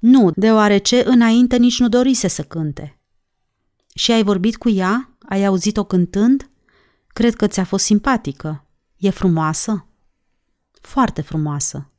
[0.00, 2.98] Nu, deoarece înainte nici nu dorise să cânte.
[3.94, 5.16] Și ai vorbit cu ea?
[5.28, 6.50] Ai auzit-o cântând?
[7.06, 8.64] Cred că ți-a fost simpatică.
[8.96, 9.86] E frumoasă?
[10.80, 11.90] Foarte frumoasă.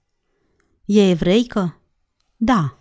[0.86, 1.82] E evreică?
[2.38, 2.78] Da.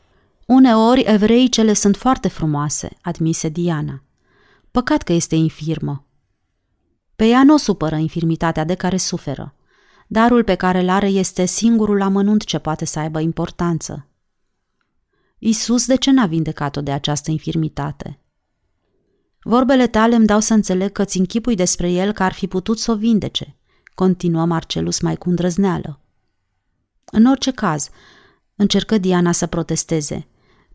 [0.46, 4.02] Uneori evreicele sunt foarte frumoase, admise Diana.
[4.70, 6.04] Păcat că este infirmă.
[7.16, 9.54] Pe ea nu o supără infirmitatea de care suferă.
[10.06, 14.09] Darul pe care îl are este singurul amănunt ce poate să aibă importanță.
[15.42, 18.18] Isus de ce n-a vindecat-o de această infirmitate?
[19.42, 22.78] Vorbele tale îmi dau să înțeleg că ți închipui despre el că ar fi putut
[22.78, 23.56] să o vindece,
[23.94, 26.00] continuă Marcelus mai cu îndrăzneală.
[27.04, 27.88] În orice caz,
[28.56, 30.26] încercă Diana să protesteze.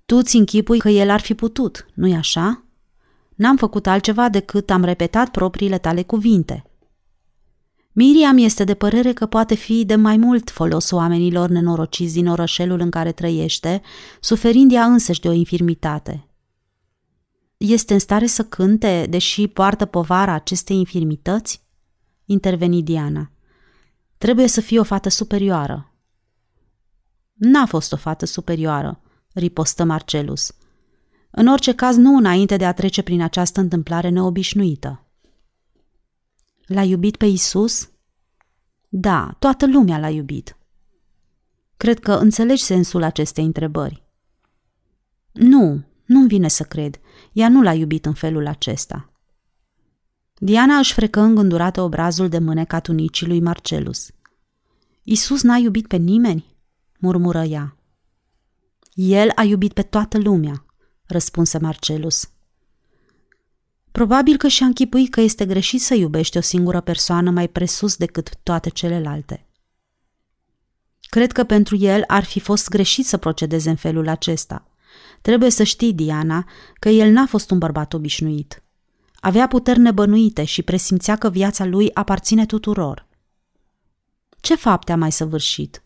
[0.05, 2.63] Tu ți închipui că el ar fi putut, nu-i așa?
[3.35, 6.63] N-am făcut altceva decât am repetat propriile tale cuvinte.
[7.97, 12.79] Miriam este de părere că poate fi de mai mult folos oamenilor nenorociți din orășelul
[12.79, 13.81] în care trăiește,
[14.19, 16.27] suferind ea însăși de o infirmitate.
[17.57, 21.63] Este în stare să cânte, deși poartă povara acestei infirmități?
[22.25, 23.31] Interveni Diana.
[24.17, 25.93] Trebuie să fie o fată superioară.
[27.33, 29.01] N-a fost o fată superioară,
[29.33, 30.55] ripostă Marcelus.
[31.31, 35.04] În orice caz, nu înainte de a trece prin această întâmplare neobișnuită.
[36.65, 37.89] L-a iubit pe Isus?
[38.89, 40.57] Da, toată lumea l-a iubit.
[41.77, 44.03] Cred că înțelegi sensul acestei întrebări.
[45.31, 46.99] Nu, nu-mi vine să cred.
[47.31, 49.09] Ea nu l-a iubit în felul acesta.
[50.37, 54.09] Diana își frecă îngândurată obrazul de mâneca tunicii lui Marcelus.
[55.03, 56.55] Isus n-a iubit pe nimeni?
[56.99, 57.77] murmură ea.
[58.93, 60.65] El a iubit pe toată lumea,
[61.05, 62.29] răspunse Marcelus.
[63.95, 68.29] Probabil că și-a închipuit că este greșit să iubești o singură persoană mai presus decât
[68.43, 69.45] toate celelalte.
[71.09, 74.67] Cred că pentru el ar fi fost greșit să procedeze în felul acesta.
[75.21, 76.47] Trebuie să știi, Diana,
[76.79, 78.63] că el n-a fost un bărbat obișnuit.
[79.15, 83.07] Avea puteri nebănuite și presimțea că viața lui aparține tuturor.
[84.39, 85.83] Ce fapte a mai săvârșit?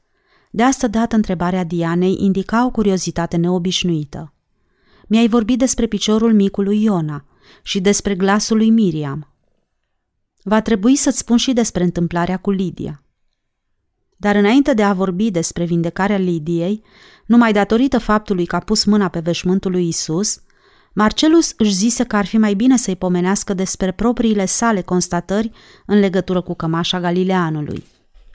[0.51, 4.33] De asta dată întrebarea Dianei indica o curiozitate neobișnuită.
[5.07, 7.23] Mi-ai vorbit despre piciorul micului Iona
[7.63, 9.33] și despre glasul lui Miriam.
[10.43, 13.03] Va trebui să-ți spun și despre întâmplarea cu Lidia.
[14.17, 16.83] Dar înainte de a vorbi despre vindecarea Lidiei,
[17.25, 20.41] numai datorită faptului că a pus mâna pe veșmântul lui Isus,
[20.93, 25.51] Marcelus își zise că ar fi mai bine să-i pomenească despre propriile sale constatări
[25.85, 27.83] în legătură cu cămașa Galileanului.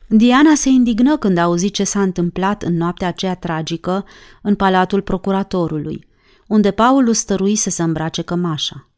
[0.09, 4.05] Diana se indignă când a auzit ce s-a întâmplat în noaptea aceea tragică
[4.43, 6.07] în palatul procuratorului,
[6.47, 8.89] unde Paul stăruise să îmbrace cămașa.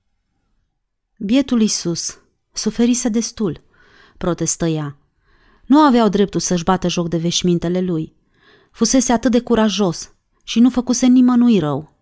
[1.18, 2.18] Bietul Isus
[2.52, 3.62] suferise destul,
[4.18, 4.96] protestă ea.
[5.66, 8.14] Nu aveau dreptul să-și bată joc de veșmintele lui.
[8.70, 11.92] Fusese atât de curajos și nu făcuse nimănui rău.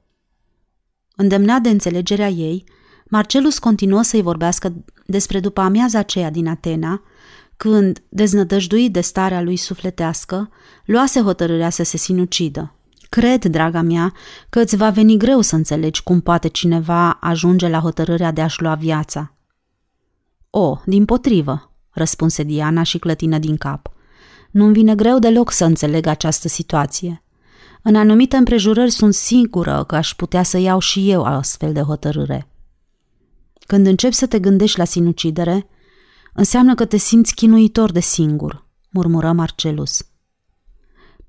[1.17, 2.65] Îndemnat de înțelegerea ei,
[3.09, 7.03] Marcelus continuă să-i vorbească despre după amiaza aceea din Atena,
[7.57, 10.51] când, deznădăjduit de starea lui sufletească,
[10.85, 12.75] luase hotărârea să se sinucidă.
[13.15, 14.13] Cred, draga mea,
[14.51, 18.63] că îți va veni greu să înțelegi cum poate cineva ajunge la hotărârea de a-și
[18.63, 19.37] lua viața.
[20.51, 23.93] O, din potrivă, răspunse Diana și clătină din cap.
[24.51, 27.23] Nu-mi vine greu deloc să înțeleg această situație.
[27.83, 32.49] În anumite împrejurări sunt sigură că aș putea să iau și eu astfel de hotărâre.
[33.67, 35.67] Când începi să te gândești la sinucidere,
[36.33, 40.14] înseamnă că te simți chinuitor de singur, murmură Marcelus.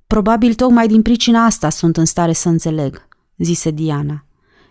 [0.08, 4.26] Probabil tocmai din pricina asta sunt în stare să înțeleg, zise Diana.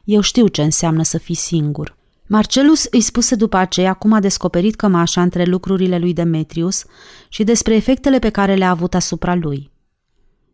[0.04, 1.96] Eu știu ce înseamnă să fii singur.
[2.26, 6.84] Marcelus îi spuse după aceea cum a descoperit cămașa între lucrurile lui Demetrius
[7.28, 9.72] și despre efectele pe care le-a avut asupra lui.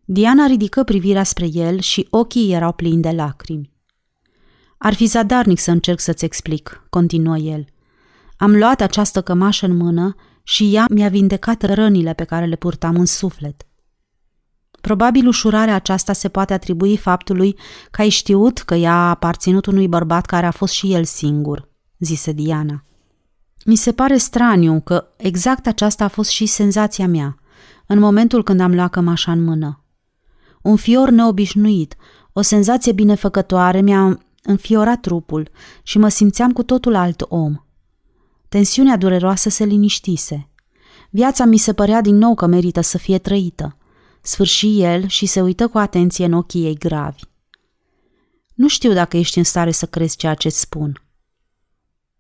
[0.04, 3.72] Diana ridică privirea spre el și ochii erau plini de lacrimi.
[4.78, 7.64] Ar fi zadarnic să încerc să-ți explic, continuă el.
[8.36, 12.96] Am luat această cămașă în mână și ea mi-a vindecat rănile pe care le purtam
[12.96, 13.66] în suflet.
[14.80, 17.56] Probabil ușurarea aceasta se poate atribui faptului
[17.90, 21.68] că ai știut că ea a aparținut unui bărbat care a fost și el singur,
[21.98, 22.84] zise Diana.
[23.64, 27.38] Mi se pare straniu că exact aceasta a fost și senzația mea,
[27.86, 29.84] în momentul când am luat cămașa în mână.
[30.62, 31.96] Un fior neobișnuit,
[32.32, 35.50] o senzație binefăcătoare mi-a înfiorat trupul
[35.82, 37.56] și mă simțeam cu totul alt om.
[38.48, 40.48] Tensiunea dureroasă se liniștise.
[41.10, 43.74] Viața mi se părea din nou că merită să fie trăită–
[44.20, 47.22] sfârși el și se uită cu atenție în ochii ei gravi.
[48.54, 51.02] Nu știu dacă ești în stare să crezi ceea ce spun.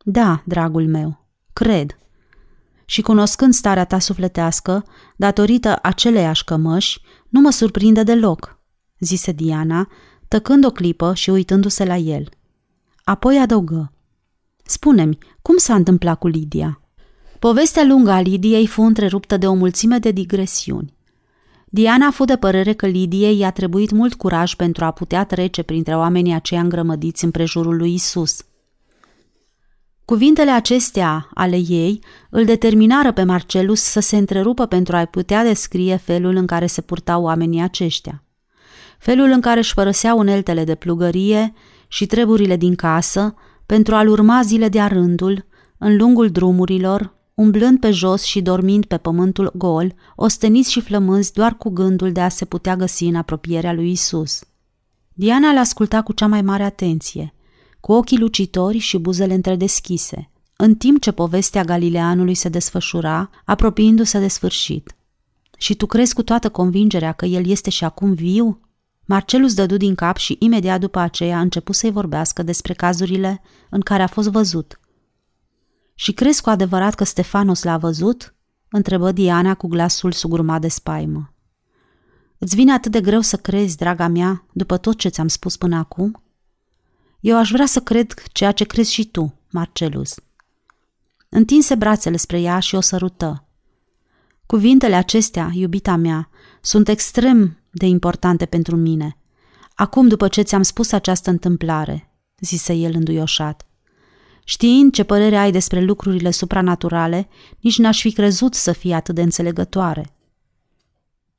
[0.04, 1.98] Da, dragul meu, cred.
[2.84, 4.84] Și cunoscând starea ta sufletească,
[5.16, 8.58] datorită aceleiași cămăși, nu mă surprinde deloc,
[8.98, 9.88] zise Diana,
[10.28, 12.28] tăcând o clipă și uitându-se la el.
[13.04, 13.92] Apoi adăugă.
[14.64, 16.80] Spune-mi, cum s-a întâmplat cu Lidia?
[17.38, 20.94] Povestea lungă a Lidiei fu întreruptă de o mulțime de digresiuni.
[21.72, 25.62] Diana a fost de părere că Lidiei i-a trebuit mult curaj pentru a putea trece
[25.62, 28.44] printre oamenii aceia îngrămădiți în prejurul lui Isus.
[30.04, 35.96] Cuvintele acestea ale ei îl determinară pe Marcelus să se întrerupă pentru a putea descrie
[35.96, 38.24] felul în care se purtau oamenii aceștia.
[38.98, 41.52] Felul în care își părăseau uneltele de plugărie
[41.88, 43.34] și treburile din casă
[43.66, 45.46] pentru a-l urma zile de-a rândul,
[45.78, 51.56] în lungul drumurilor, umblând pe jos și dormind pe pământul gol, osteniți și flămânzi doar
[51.56, 54.40] cu gândul de a se putea găsi în apropierea lui Isus.
[55.12, 57.34] Diana l asculta cu cea mai mare atenție,
[57.80, 64.28] cu ochii lucitori și buzele întredeschise, în timp ce povestea Galileanului se desfășura, apropiindu-se de
[64.28, 64.96] sfârșit.
[65.58, 68.60] Și tu crezi cu toată convingerea că el este și acum viu?
[69.04, 73.80] Marcelus dădu din cap și imediat după aceea a început să-i vorbească despre cazurile în
[73.80, 74.79] care a fost văzut.
[76.00, 78.34] Și crezi cu adevărat că Stefanos l-a văzut?
[78.70, 81.32] întrebă Diana cu glasul sugurmat de spaimă.
[82.38, 85.76] Îți vine atât de greu să crezi, draga mea, după tot ce ți-am spus până
[85.76, 86.22] acum?
[87.20, 90.14] Eu aș vrea să cred ceea ce crezi și tu, Marcelus.
[91.28, 93.48] Întinse brațele spre ea și o sărută.
[94.46, 96.28] Cuvintele acestea, iubita mea,
[96.60, 99.16] sunt extrem de importante pentru mine.
[99.74, 103.64] Acum, după ce ți-am spus această întâmplare, zise el înduioșat.
[104.50, 107.28] Știind ce părere ai despre lucrurile supranaturale,
[107.60, 110.16] nici n-aș fi crezut să fie atât de înțelegătoare.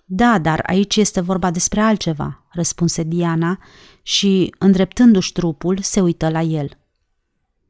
[0.05, 3.59] Da, dar aici este vorba despre altceva, răspunse Diana
[4.01, 6.77] și, îndreptându-și trupul, se uită la el.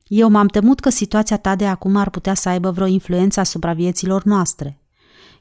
[0.07, 3.73] Eu m-am temut că situația ta de acum ar putea să aibă vreo influență asupra
[3.73, 4.81] vieților noastre.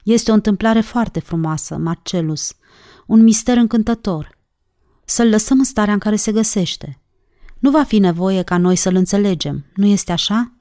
[0.02, 2.52] Este o întâmplare foarte frumoasă, Marcelus,
[3.06, 4.38] un mister încântător.
[5.04, 7.00] Să-l lăsăm în starea în care se găsește.
[7.60, 10.52] Nu va fi nevoie ca noi să-l înțelegem, nu este așa?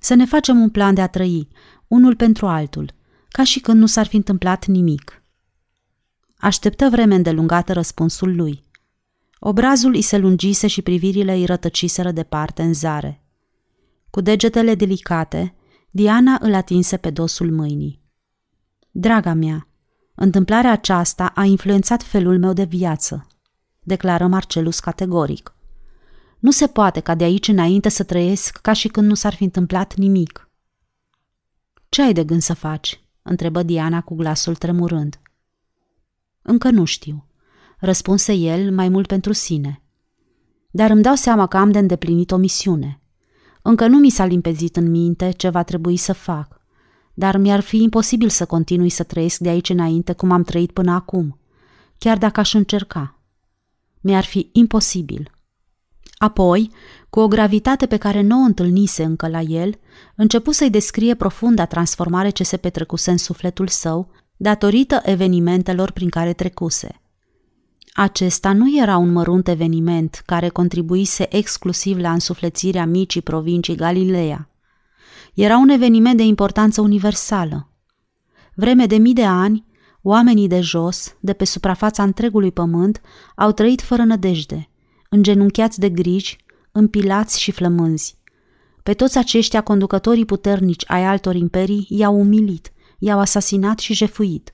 [0.00, 1.48] Să ne facem un plan de a trăi,
[1.88, 2.94] unul pentru altul,
[3.28, 5.22] ca și când nu s-ar fi întâmplat nimic.
[6.36, 8.64] Așteptă vreme îndelungată răspunsul lui.
[9.38, 13.24] Obrazul îi se lungise și privirile îi rătăciseră departe în zare.
[14.10, 15.54] Cu degetele delicate,
[15.90, 18.00] Diana îl atinse pe dosul mâinii.
[18.90, 19.68] Draga mea,
[20.14, 23.26] întâmplarea aceasta a influențat felul meu de viață,
[23.80, 25.54] declară Marcelus categoric.
[26.42, 29.44] Nu se poate ca de aici înainte să trăiesc ca și când nu s-ar fi
[29.44, 30.50] întâmplat nimic.
[31.88, 33.04] Ce ai de gând să faci?
[33.22, 35.20] întrebă Diana cu glasul tremurând.
[36.42, 37.26] Încă nu știu,
[37.78, 39.82] răspunse el mai mult pentru sine.
[40.70, 43.00] Dar îmi dau seama că am de îndeplinit o misiune.
[43.62, 46.60] Încă nu mi s-a limpezit în minte ce va trebui să fac,
[47.14, 50.92] dar mi-ar fi imposibil să continui să trăiesc de aici înainte cum am trăit până
[50.92, 51.38] acum,
[51.98, 53.20] chiar dacă aș încerca.
[54.00, 55.30] Mi-ar fi imposibil.
[56.22, 56.70] Apoi,
[57.10, 59.74] cu o gravitate pe care nu o întâlnise încă la el,
[60.16, 66.32] începu să-i descrie profunda transformare ce se petrecuse în sufletul său, datorită evenimentelor prin care
[66.32, 67.00] trecuse.
[67.92, 74.50] Acesta nu era un mărunt eveniment care contribuise exclusiv la însuflețirea micii provincii Galileea.
[75.34, 77.68] Era un eveniment de importanță universală.
[78.54, 79.66] Vreme de mii de ani,
[80.02, 83.00] oamenii de jos, de pe suprafața întregului pământ,
[83.36, 84.66] au trăit fără nădejde,
[85.12, 86.36] îngenunchiați de griji,
[86.72, 88.16] împilați și flămânzi.
[88.82, 94.50] Pe toți aceștia, conducătorii puternici ai altor imperii i-au umilit, i-au asasinat și jefuit.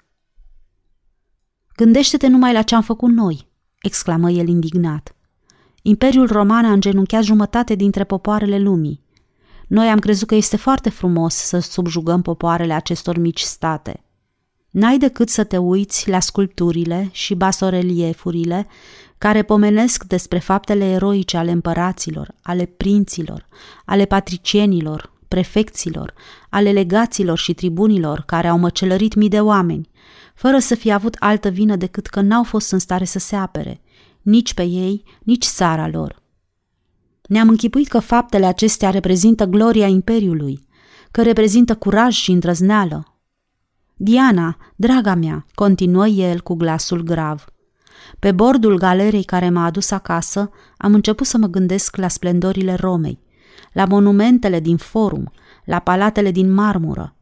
[1.76, 3.48] Gândește-te numai la ce am făcut noi,
[3.82, 5.16] exclamă el indignat.
[5.82, 9.02] Imperiul roman a îngenunchiat jumătate dintre popoarele lumii.
[9.68, 14.02] Noi am crezut că este foarte frumos să subjugăm popoarele acestor mici state.
[14.70, 18.66] N-ai decât să te uiți la sculpturile și basoreliefurile
[19.18, 23.48] care pomenesc despre faptele eroice ale împăraților, ale prinților,
[23.84, 26.14] ale patricienilor, prefecților,
[26.48, 29.88] ale legaților și tribunilor care au măcelărit mii de oameni,
[30.34, 33.80] fără să fie avut altă vină decât că n-au fost în stare să se apere,
[34.22, 36.22] nici pe ei, nici țara lor.
[37.28, 40.66] Ne-am închipuit că faptele acestea reprezintă gloria Imperiului,
[41.10, 43.18] că reprezintă curaj și îndrăzneală.
[43.96, 47.44] Diana, draga mea, continuă el cu glasul grav.
[48.18, 53.18] Pe bordul galerei care m-a adus acasă, am început să mă gândesc la splendorile Romei,
[53.72, 55.32] la monumentele din forum,
[55.64, 57.12] la palatele din marmură.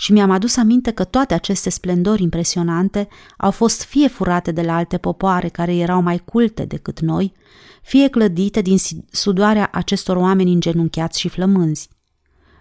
[0.00, 4.76] și mi-am adus aminte că toate aceste splendori impresionante au fost fie furate de la
[4.76, 7.32] alte popoare care erau mai culte decât noi,
[7.82, 8.76] fie clădite din
[9.10, 11.88] sudoarea acestor oameni îngenunchiați și flămânzi.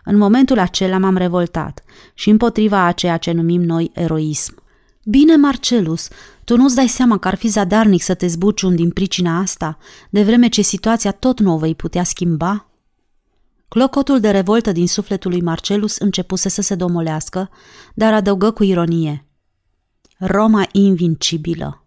[0.04, 4.64] În momentul acela m-am revoltat și împotriva a ceea ce numim noi eroism.
[5.06, 6.08] Bine, Marcelus,
[6.50, 9.78] tu nu-ți dai seama că ar fi zadarnic să te zbuciun din pricina asta,
[10.10, 12.70] de vreme ce situația tot nu o vei putea schimba?
[13.68, 17.50] Clocotul de revoltă din sufletul lui Marcelus începuse să se domolească,
[17.94, 19.26] dar adăugă cu ironie.
[20.18, 21.86] Roma invincibilă,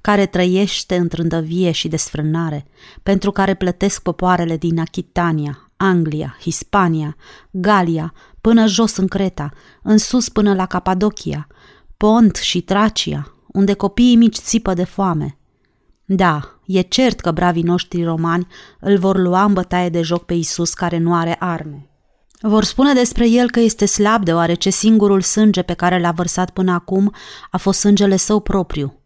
[0.00, 2.66] care trăiește în trândăvie și desfrânare,
[3.02, 7.16] pentru care plătesc popoarele din Achitania, Anglia, Hispania,
[7.50, 9.50] Galia, până jos în Creta,
[9.82, 11.46] în sus până la Capadocia,
[11.96, 15.38] Pont și Tracia, unde copiii mici țipă de foame.
[16.04, 18.46] Da, e cert că bravii noștri romani
[18.80, 21.86] îl vor lua în bătaie de joc pe Isus care nu are arme.
[22.40, 26.72] Vor spune despre el că este slab deoarece singurul sânge pe care l-a vărsat până
[26.72, 27.14] acum
[27.50, 29.00] a fost sângele său propriu.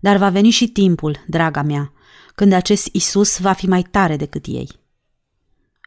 [0.00, 1.92] Dar va veni și timpul, draga mea,
[2.34, 4.80] când acest Isus va fi mai tare decât ei.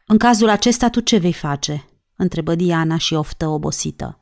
[0.06, 1.84] În cazul acesta tu ce vei face?
[2.16, 4.20] întrebă Diana și oftă obosită.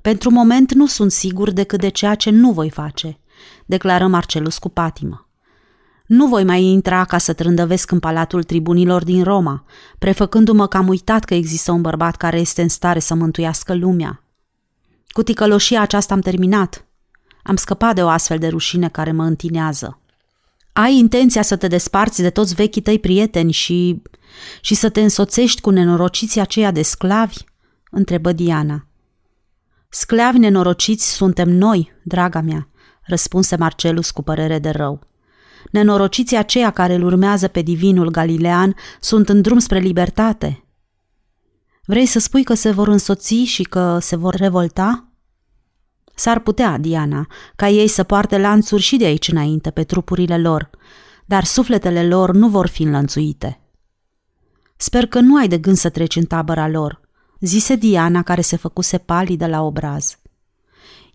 [0.00, 3.18] Pentru moment nu sunt sigur decât de ceea ce nu voi face,
[3.66, 5.28] declară Marcelus cu patimă.
[6.06, 9.64] Nu voi mai intra ca să trândăvesc în palatul tribunilor din Roma,
[9.98, 14.24] prefăcându-mă că am uitat că există un bărbat care este în stare să mântuiască lumea.
[15.08, 16.86] Cu ticăloșia aceasta am terminat.
[17.42, 20.00] Am scăpat de o astfel de rușine care mă întinează.
[20.72, 24.02] Ai intenția să te desparți de toți vechii tăi prieteni și...
[24.60, 27.36] și să te însoțești cu nenorociții aceia de sclavi?
[27.90, 28.89] întrebă Diana.
[29.92, 32.68] Sclavi nenorociți suntem noi, draga mea,
[33.02, 35.00] răspunse Marcelus cu părere de rău.
[35.70, 40.64] Nenorociții aceia care îl urmează pe divinul galilean sunt în drum spre libertate.
[41.84, 45.08] Vrei să spui că se vor însoți și că se vor revolta?
[46.14, 47.26] S-ar putea, Diana,
[47.56, 50.70] ca ei să poarte lanțuri și de aici înainte pe trupurile lor,
[51.26, 53.60] dar sufletele lor nu vor fi înlănțuite.
[54.76, 57.00] Sper că nu ai de gând să treci în tabăra lor,
[57.40, 60.18] zise Diana care se făcuse palidă la obraz.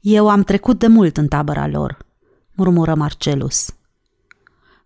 [0.01, 1.97] Eu am trecut de mult în tabăra lor,
[2.53, 3.75] murmură Marcelus.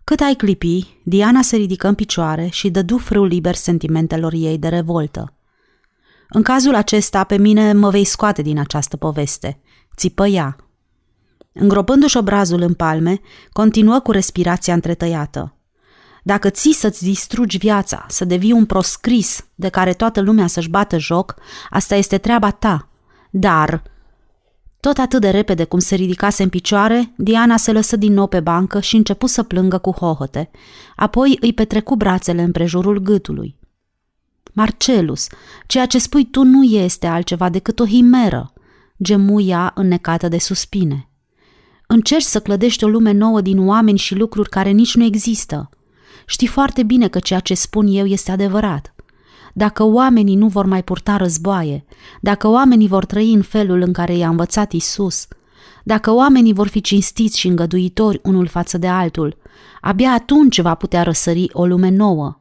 [0.04, 4.68] Cât ai clipi, Diana se ridică în picioare și dădu frâul liber sentimentelor ei de
[4.68, 5.34] revoltă.
[6.28, 9.60] În cazul acesta, pe mine mă vei scoate din această poveste,
[9.96, 10.56] țipă ea.
[11.52, 13.20] Îngropându-și obrazul în palme,
[13.52, 15.54] continuă cu respirația întretăiată.
[16.22, 20.98] Dacă ții să-ți distrugi viața, să devii un proscris de care toată lumea să-și bată
[20.98, 21.34] joc,
[21.70, 22.88] asta este treaba ta.
[23.30, 23.82] Dar,
[24.80, 28.40] tot atât de repede cum se ridicase în picioare, Diana se lăsă din nou pe
[28.40, 30.50] bancă și începu să plângă cu hohote.
[30.96, 33.58] Apoi îi petrecu brațele împrejurul gâtului.
[34.52, 35.26] Marcelus,
[35.66, 38.52] ceea ce spui tu nu este altceva decât o himeră,
[39.02, 41.08] gemuia înnecată de suspine.
[41.86, 45.70] Încerci să clădești o lume nouă din oameni și lucruri care nici nu există.
[46.30, 48.94] Știi foarte bine că ceea ce spun eu este adevărat.
[49.54, 51.84] Dacă oamenii nu vor mai purta războaie,
[52.20, 55.26] dacă oamenii vor trăi în felul în care i-a învățat Isus,
[55.84, 59.36] dacă oamenii vor fi cinstiți și îngăduitori unul față de altul,
[59.80, 62.40] abia atunci va putea răsări o lume nouă.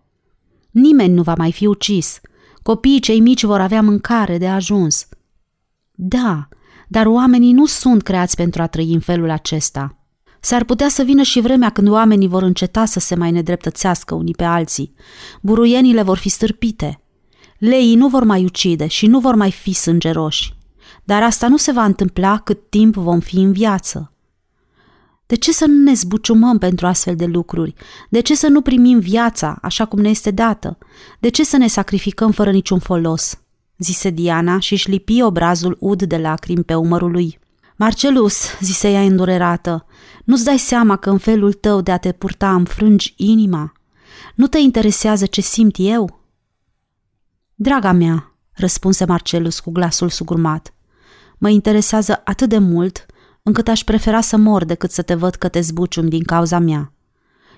[0.71, 2.21] Nimeni nu va mai fi ucis.
[2.63, 5.07] Copiii cei mici vor avea mâncare de ajuns.
[5.91, 6.47] Da,
[6.87, 9.98] dar oamenii nu sunt creați pentru a trăi în felul acesta.
[10.39, 14.33] S-ar putea să vină și vremea când oamenii vor înceta să se mai nedreptățească unii
[14.33, 14.93] pe alții.
[15.41, 17.01] Buruienile vor fi stârpite.
[17.57, 20.53] Leii nu vor mai ucide și nu vor mai fi sângeroși.
[21.03, 24.13] Dar asta nu se va întâmpla cât timp vom fi în viață.
[25.25, 27.73] De ce să nu ne zbuciumăm pentru astfel de lucruri?
[28.09, 30.77] De ce să nu primim viața așa cum ne este dată?
[31.19, 33.39] De ce să ne sacrificăm fără niciun folos?
[33.77, 37.39] zise Diana și își lipi obrazul ud de lacrimi pe umărul lui.
[37.79, 39.85] Marcelus, zise ea îndurerată,
[40.25, 43.71] nu-ți dai seama că în felul tău de a te purta înfrângi inima?
[44.35, 46.19] Nu te interesează ce simt eu?
[47.55, 50.73] Draga mea, răspunse Marcelus cu glasul sugurmat,
[51.37, 53.05] mă interesează atât de mult
[53.43, 56.93] încât aș prefera să mor decât să te văd că te zbucium din cauza mea.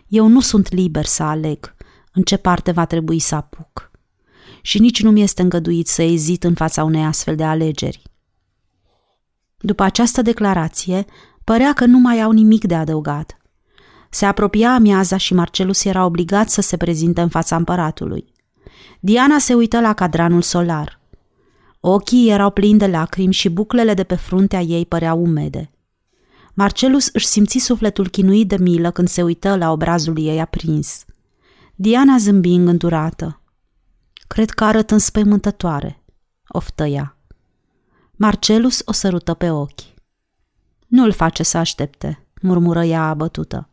[0.08, 1.76] Eu nu sunt liber să aleg
[2.14, 3.92] în ce parte va trebui să apuc.
[4.62, 8.11] Și nici nu mi este îngăduit să ezit în fața unei astfel de alegeri.
[9.62, 11.05] După această declarație,
[11.43, 13.38] părea că nu mai au nimic de adăugat.
[14.09, 18.34] Se apropia amiaza și Marcelus era obligat să se prezinte în fața împăratului.
[18.99, 20.99] Diana se uită la cadranul solar.
[21.80, 25.72] Ochii erau plini de lacrimi și buclele de pe fruntea ei păreau umede.
[26.53, 31.05] Marcelus își simți sufletul chinuit de milă când se uită la obrazul ei aprins.
[31.76, 33.41] Diana zâmbi îngândurată.
[34.28, 36.03] Cred că arăt înspăimântătoare,
[36.47, 37.21] oftă ea.
[38.24, 39.82] Marcelus o sărută pe ochi.
[40.88, 43.70] Nu-l face să aștepte, murmură ea abătută.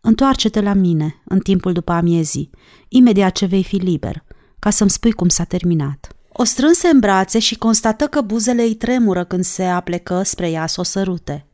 [0.00, 2.50] Întoarce-te la mine, în timpul după amiezii,
[2.88, 4.24] imediat ce vei fi liber,
[4.58, 6.16] ca să-mi spui cum s-a terminat.
[6.32, 10.66] O strânse în brațe și constată că buzele îi tremură când se aplecă spre ea
[10.66, 11.46] să o sărute.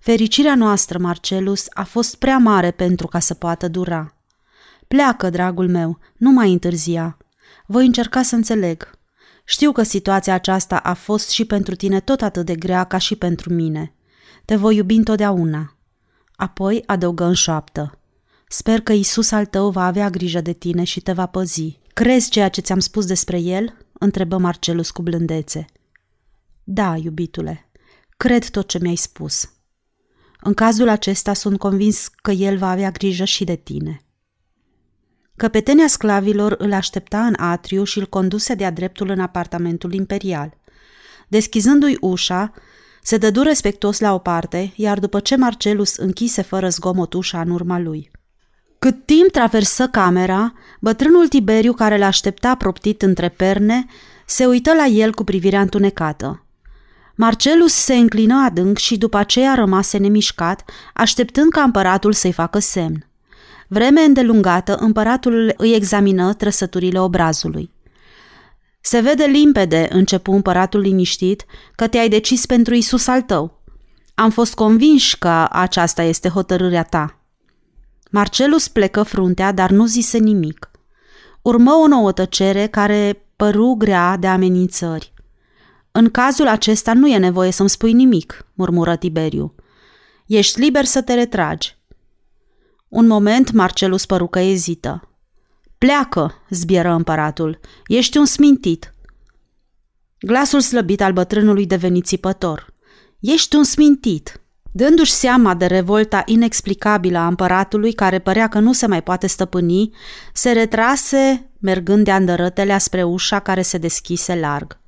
[0.00, 4.16] Fericirea noastră, Marcelus, a fost prea mare pentru ca să poată dura.
[4.88, 7.16] Pleacă, dragul meu, nu mai întârzia.
[7.66, 8.98] Voi încerca să înțeleg.
[9.50, 13.16] Știu că situația aceasta a fost și pentru tine tot atât de grea ca și
[13.16, 13.94] pentru mine.
[14.44, 15.76] Te voi iubi întotdeauna.
[16.36, 17.98] Apoi adăugă în șoaptă.
[18.48, 21.78] Sper că Isus al tău va avea grijă de tine și te va păzi.
[21.94, 23.76] Crezi ceea ce ți-am spus despre el?
[23.92, 25.64] întrebă Marcelus cu blândețe.
[26.64, 27.70] Da, iubitule,
[28.16, 29.52] cred tot ce mi-ai spus.
[30.40, 34.04] În cazul acesta sunt convins că el va avea grijă și de tine.
[35.40, 40.56] Căpetenia sclavilor îl aștepta în atriu și îl conduse de-a dreptul în apartamentul imperial.
[41.28, 42.52] Deschizându-i ușa,
[43.02, 47.50] se dădu respectos la o parte, iar după ce Marcelus închise fără zgomot ușa în
[47.50, 48.10] urma lui.
[48.78, 53.86] Cât timp traversă camera, bătrânul Tiberiu care l-aștepta proptit între perne,
[54.26, 56.44] se uită la el cu privirea întunecată.
[57.14, 63.09] Marcelus se înclină adânc și după aceea rămase nemișcat, așteptând ca împăratul să-i facă semn.
[63.72, 67.70] Vreme îndelungată, împăratul îi examină trăsăturile obrazului.
[68.80, 71.44] Se vede limpede, începu împăratul liniștit,
[71.74, 73.62] că te-ai decis pentru Isus al tău.
[74.14, 77.20] Am fost convinși că aceasta este hotărârea ta.
[78.10, 80.70] Marcelus plecă fruntea, dar nu zise nimic.
[81.42, 85.12] Urmă o nouă tăcere care păru grea de amenințări.
[85.92, 89.54] În cazul acesta nu e nevoie să-mi spui nimic, murmură Tiberiu.
[90.26, 91.78] Ești liber să te retragi.
[92.90, 95.08] Un moment Marcelus păru că ezită.
[95.78, 98.94] Pleacă, zbieră împăratul, ești un smintit.
[100.20, 102.74] Glasul slăbit al bătrânului deveni țipător.
[103.20, 104.40] Ești un smintit.
[104.72, 109.90] Dându-și seama de revolta inexplicabilă a împăratului, care părea că nu se mai poate stăpâni,
[110.32, 114.80] se retrase, mergând de andărătele spre ușa care se deschise larg.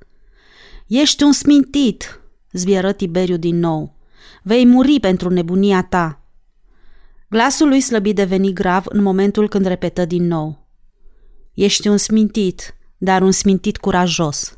[0.87, 3.95] Ești un smintit, zbieră Tiberiu din nou.
[4.41, 6.22] Vei muri pentru nebunia ta.
[7.33, 10.67] Glasul lui slăbit deveni grav în momentul când repetă din nou.
[11.53, 14.57] Ești un smintit, dar un smintit curajos.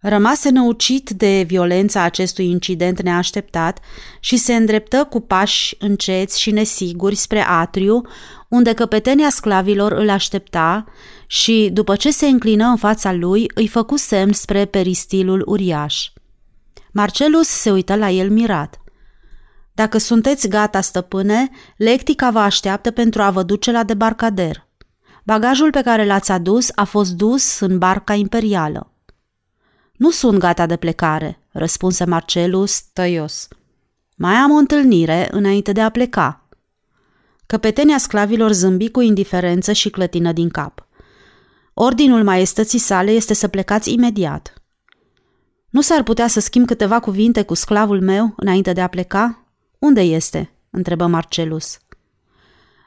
[0.00, 3.78] Rămase năucit de violența acestui incident neașteptat
[4.20, 8.02] și se îndreptă cu pași înceți și nesiguri spre atriu,
[8.48, 10.84] unde căpetenia sclavilor îl aștepta
[11.26, 16.10] și, după ce se înclină în fața lui, îi făcu semn spre peristilul uriaș.
[16.92, 18.80] Marcelus se uită la el mirat.
[19.78, 24.66] Dacă sunteți gata, stăpâne, lectica vă așteaptă pentru a vă duce la debarcader.
[25.24, 28.92] Bagajul pe care l-ați adus a fost dus în barca imperială.
[29.92, 33.48] Nu sunt gata de plecare, răspunse Marcelus tăios.
[34.16, 36.48] Mai am o întâlnire înainte de a pleca.
[37.46, 40.86] Căpetenia sclavilor zâmbi cu indiferență și clătină din cap.
[41.74, 44.62] Ordinul maestății sale este să plecați imediat.
[45.70, 49.42] Nu s-ar putea să schimb câteva cuvinte cu sclavul meu înainte de a pleca?
[49.78, 50.52] Unde este?
[50.70, 51.78] întrebă Marcelus.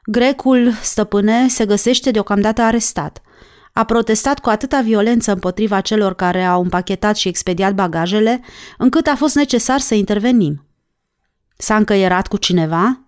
[0.06, 3.22] Grecul, stăpâne, se găsește deocamdată arestat.
[3.74, 8.42] A protestat cu atâta violență împotriva celor care au împachetat și expediat bagajele,
[8.78, 10.66] încât a fost necesar să intervenim.
[11.58, 13.02] S-a încăierat cu cineva?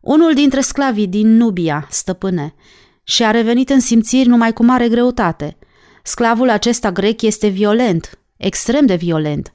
[0.00, 2.54] Unul dintre sclavii din Nubia, stăpâne,
[3.02, 5.56] și a revenit în simțiri numai cu mare greutate.
[6.02, 9.52] Sclavul acesta grec este violent, extrem de violent,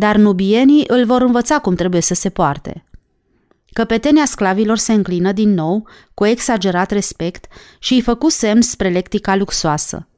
[0.00, 2.84] dar nubienii îl vor învăța cum trebuie să se poarte.
[3.72, 7.46] Căpetenia sclavilor se înclină din nou, cu exagerat respect,
[7.78, 10.08] și îi făcu semn spre lectica luxoasă.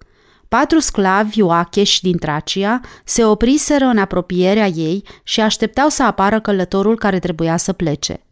[0.48, 6.98] Patru sclavi oacheși din Tracia se opriseră în apropierea ei și așteptau să apară călătorul
[6.98, 8.26] care trebuia să plece.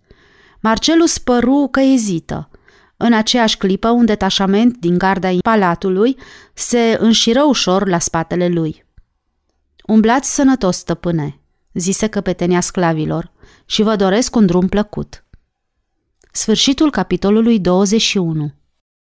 [0.61, 2.51] Marcelus păru că ezită.
[2.97, 6.17] În aceeași clipă, un detașament din garda palatului
[6.55, 8.85] se înșiră ușor la spatele lui.
[9.87, 11.40] Umblați sănătos, stăpâne,
[11.73, 13.33] zise căpetenia sclavilor,
[13.67, 15.25] și vă doresc un drum plăcut.
[16.33, 18.53] Sfârșitul capitolului 21